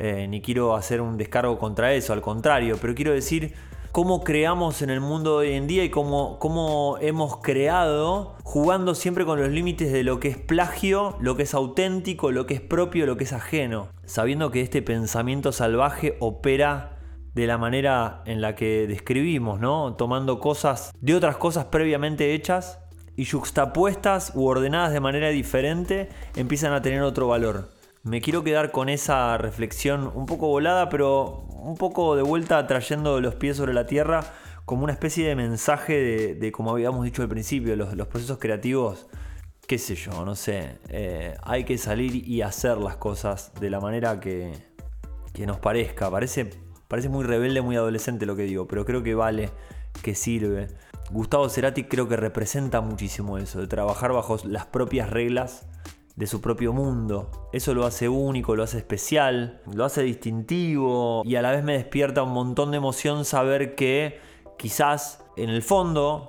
eh, 0.00 0.26
ni 0.28 0.40
quiero 0.40 0.74
hacer 0.74 1.00
un 1.00 1.16
descargo 1.16 1.56
contra 1.56 1.94
eso, 1.94 2.12
al 2.12 2.20
contrario, 2.20 2.76
pero 2.80 2.92
quiero 2.96 3.12
decir 3.12 3.54
cómo 3.92 4.22
creamos 4.22 4.82
en 4.82 4.90
el 4.90 5.00
mundo 5.00 5.36
hoy 5.36 5.52
en 5.52 5.66
día 5.66 5.84
y 5.84 5.90
cómo, 5.90 6.38
cómo 6.38 6.96
hemos 7.00 7.38
creado 7.38 8.36
jugando 8.44 8.94
siempre 8.94 9.24
con 9.24 9.40
los 9.40 9.50
límites 9.50 9.92
de 9.92 10.04
lo 10.04 10.20
que 10.20 10.28
es 10.28 10.36
plagio, 10.36 11.16
lo 11.20 11.36
que 11.36 11.42
es 11.42 11.54
auténtico, 11.54 12.30
lo 12.30 12.46
que 12.46 12.54
es 12.54 12.60
propio, 12.60 13.06
lo 13.06 13.16
que 13.16 13.24
es 13.24 13.32
ajeno, 13.32 13.88
sabiendo 14.04 14.50
que 14.50 14.60
este 14.60 14.82
pensamiento 14.82 15.52
salvaje 15.52 16.16
opera 16.20 16.98
de 17.34 17.46
la 17.46 17.58
manera 17.58 18.22
en 18.26 18.40
la 18.40 18.54
que 18.54 18.86
describimos, 18.86 19.60
¿no? 19.60 19.94
Tomando 19.94 20.40
cosas 20.40 20.92
de 21.00 21.14
otras 21.14 21.36
cosas 21.36 21.66
previamente 21.66 22.34
hechas 22.34 22.78
y 23.16 23.24
juxtapuestas 23.24 24.32
u 24.34 24.46
ordenadas 24.46 24.92
de 24.92 25.00
manera 25.00 25.28
diferente, 25.28 26.08
empiezan 26.36 26.72
a 26.72 26.82
tener 26.82 27.02
otro 27.02 27.28
valor. 27.28 27.79
Me 28.02 28.22
quiero 28.22 28.42
quedar 28.42 28.70
con 28.70 28.88
esa 28.88 29.36
reflexión 29.36 30.10
un 30.14 30.24
poco 30.24 30.48
volada, 30.48 30.88
pero 30.88 31.44
un 31.50 31.76
poco 31.76 32.16
de 32.16 32.22
vuelta 32.22 32.66
trayendo 32.66 33.20
los 33.20 33.34
pies 33.34 33.58
sobre 33.58 33.74
la 33.74 33.84
tierra 33.84 34.24
como 34.64 34.84
una 34.84 34.92
especie 34.94 35.28
de 35.28 35.34
mensaje 35.34 36.34
de, 36.34 36.52
como 36.52 36.70
habíamos 36.70 37.04
dicho 37.04 37.20
al 37.20 37.28
principio, 37.28 37.76
los, 37.76 38.06
procesos 38.06 38.38
creativos 38.38 39.06
qué 39.66 39.78
sé 39.78 39.94
yo, 39.96 40.24
no 40.24 40.34
sé, 40.34 40.78
eh, 40.88 41.36
hay 41.42 41.64
que 41.64 41.76
salir 41.78 42.26
y 42.26 42.42
hacer 42.42 42.78
las 42.78 42.96
cosas 42.96 43.52
de 43.60 43.70
la 43.70 43.80
manera 43.80 44.18
que, 44.18 44.52
que 45.32 45.46
nos 45.46 45.58
parezca. 45.58 46.10
Parece, 46.10 46.50
parece 46.88 47.08
muy 47.08 47.24
rebelde, 47.24 47.60
muy 47.60 47.76
adolescente 47.76 48.26
lo 48.26 48.34
que 48.34 48.42
digo, 48.42 48.66
pero 48.66 48.84
creo 48.84 49.02
que 49.04 49.14
vale, 49.14 49.50
que 50.02 50.16
sirve. 50.16 50.68
Gustavo 51.10 51.48
Cerati 51.48 51.84
creo 51.84 52.08
que 52.08 52.16
representa 52.16 52.80
muchísimo 52.80 53.38
eso, 53.38 53.60
de 53.60 53.68
trabajar 53.68 54.12
bajo 54.12 54.38
las 54.44 54.66
propias 54.66 55.10
reglas 55.10 55.66
de 56.20 56.26
su 56.26 56.42
propio 56.42 56.74
mundo. 56.74 57.48
Eso 57.50 57.72
lo 57.72 57.86
hace 57.86 58.06
único, 58.06 58.54
lo 58.54 58.62
hace 58.62 58.76
especial, 58.76 59.62
lo 59.72 59.86
hace 59.86 60.02
distintivo 60.02 61.22
y 61.24 61.36
a 61.36 61.42
la 61.42 61.50
vez 61.50 61.64
me 61.64 61.72
despierta 61.72 62.22
un 62.22 62.32
montón 62.32 62.70
de 62.72 62.76
emoción 62.76 63.24
saber 63.24 63.74
que 63.74 64.20
quizás 64.58 65.24
en 65.38 65.48
el 65.48 65.62
fondo 65.62 66.28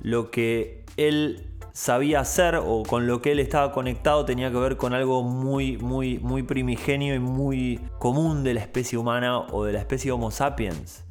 lo 0.00 0.30
que 0.30 0.84
él 0.96 1.48
sabía 1.72 2.20
hacer 2.20 2.54
o 2.54 2.84
con 2.84 3.08
lo 3.08 3.20
que 3.20 3.32
él 3.32 3.40
estaba 3.40 3.72
conectado 3.72 4.24
tenía 4.24 4.52
que 4.52 4.58
ver 4.58 4.76
con 4.76 4.94
algo 4.94 5.24
muy, 5.24 5.76
muy, 5.76 6.20
muy 6.20 6.44
primigenio 6.44 7.12
y 7.12 7.18
muy 7.18 7.80
común 7.98 8.44
de 8.44 8.54
la 8.54 8.60
especie 8.60 8.96
humana 8.96 9.40
o 9.40 9.64
de 9.64 9.72
la 9.72 9.80
especie 9.80 10.12
Homo 10.12 10.30
sapiens. 10.30 11.04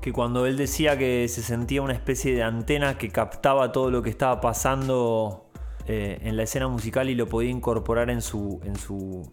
Que 0.00 0.12
cuando 0.12 0.46
él 0.46 0.56
decía 0.56 0.98
que 0.98 1.28
se 1.28 1.42
sentía 1.42 1.80
una 1.80 1.92
especie 1.92 2.34
de 2.34 2.42
antena 2.42 2.98
que 2.98 3.10
captaba 3.10 3.70
todo 3.70 3.88
lo 3.92 4.02
que 4.02 4.10
estaba 4.10 4.40
pasando 4.40 5.51
eh, 5.86 6.18
en 6.22 6.36
la 6.36 6.44
escena 6.44 6.68
musical 6.68 7.10
y 7.10 7.14
lo 7.14 7.26
podía 7.26 7.50
incorporar 7.50 8.10
en 8.10 8.22
su, 8.22 8.60
en 8.64 8.76
su, 8.76 9.32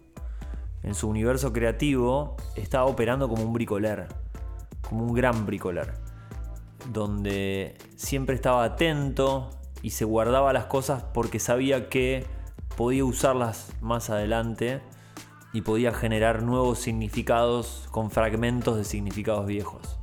en 0.82 0.94
su 0.94 1.08
universo 1.08 1.52
creativo, 1.52 2.36
estaba 2.56 2.84
operando 2.86 3.28
como 3.28 3.42
un 3.44 3.52
bricoler, 3.52 4.08
como 4.88 5.04
un 5.04 5.14
gran 5.14 5.46
bricoler, 5.46 5.94
donde 6.92 7.76
siempre 7.96 8.34
estaba 8.34 8.64
atento, 8.64 9.50
y 9.82 9.90
se 9.90 10.04
guardaba 10.04 10.52
las 10.52 10.66
cosas 10.66 11.02
porque 11.14 11.38
sabía 11.38 11.88
que 11.88 12.26
podía 12.76 13.04
usarlas 13.04 13.72
más 13.80 14.10
adelante 14.10 14.80
y 15.52 15.62
podía 15.62 15.92
generar 15.92 16.42
nuevos 16.42 16.78
significados 16.78 17.88
con 17.90 18.10
fragmentos 18.10 18.76
de 18.76 18.84
significados 18.84 19.46
viejos. 19.46 19.98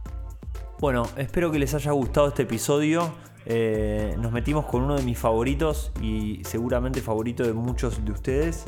Bueno, 0.79 1.07
espero 1.15 1.51
que 1.51 1.59
les 1.59 1.73
haya 1.73 1.91
gustado 1.91 2.27
este 2.27 2.43
episodio. 2.43 3.13
Eh, 3.49 4.13
nos 4.19 4.33
metimos 4.33 4.65
con 4.65 4.83
uno 4.83 4.97
de 4.97 5.03
mis 5.03 5.17
favoritos 5.17 5.93
y 6.01 6.41
seguramente 6.43 7.01
favorito 7.01 7.43
de 7.43 7.53
muchos 7.53 8.03
de 8.03 8.11
ustedes. 8.11 8.65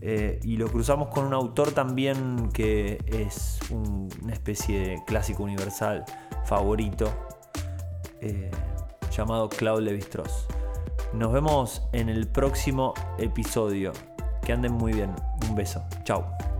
Eh, 0.00 0.40
y 0.42 0.56
lo 0.56 0.68
cruzamos 0.68 1.08
con 1.08 1.26
un 1.26 1.34
autor 1.34 1.72
también 1.72 2.50
que 2.52 2.98
es 3.06 3.58
una 3.70 4.32
especie 4.32 4.80
de 4.80 5.04
clásico 5.06 5.42
universal 5.42 6.04
favorito. 6.46 7.06
Eh, 8.20 8.50
llamado 9.14 9.50
Claude 9.50 9.82
Lévi-Strauss. 9.82 10.46
Nos 11.12 11.32
vemos 11.32 11.82
en 11.92 12.08
el 12.08 12.26
próximo 12.26 12.94
episodio. 13.18 13.92
Que 14.42 14.54
anden 14.54 14.72
muy 14.72 14.94
bien. 14.94 15.14
Un 15.48 15.54
beso. 15.54 15.84
Chao. 16.04 16.53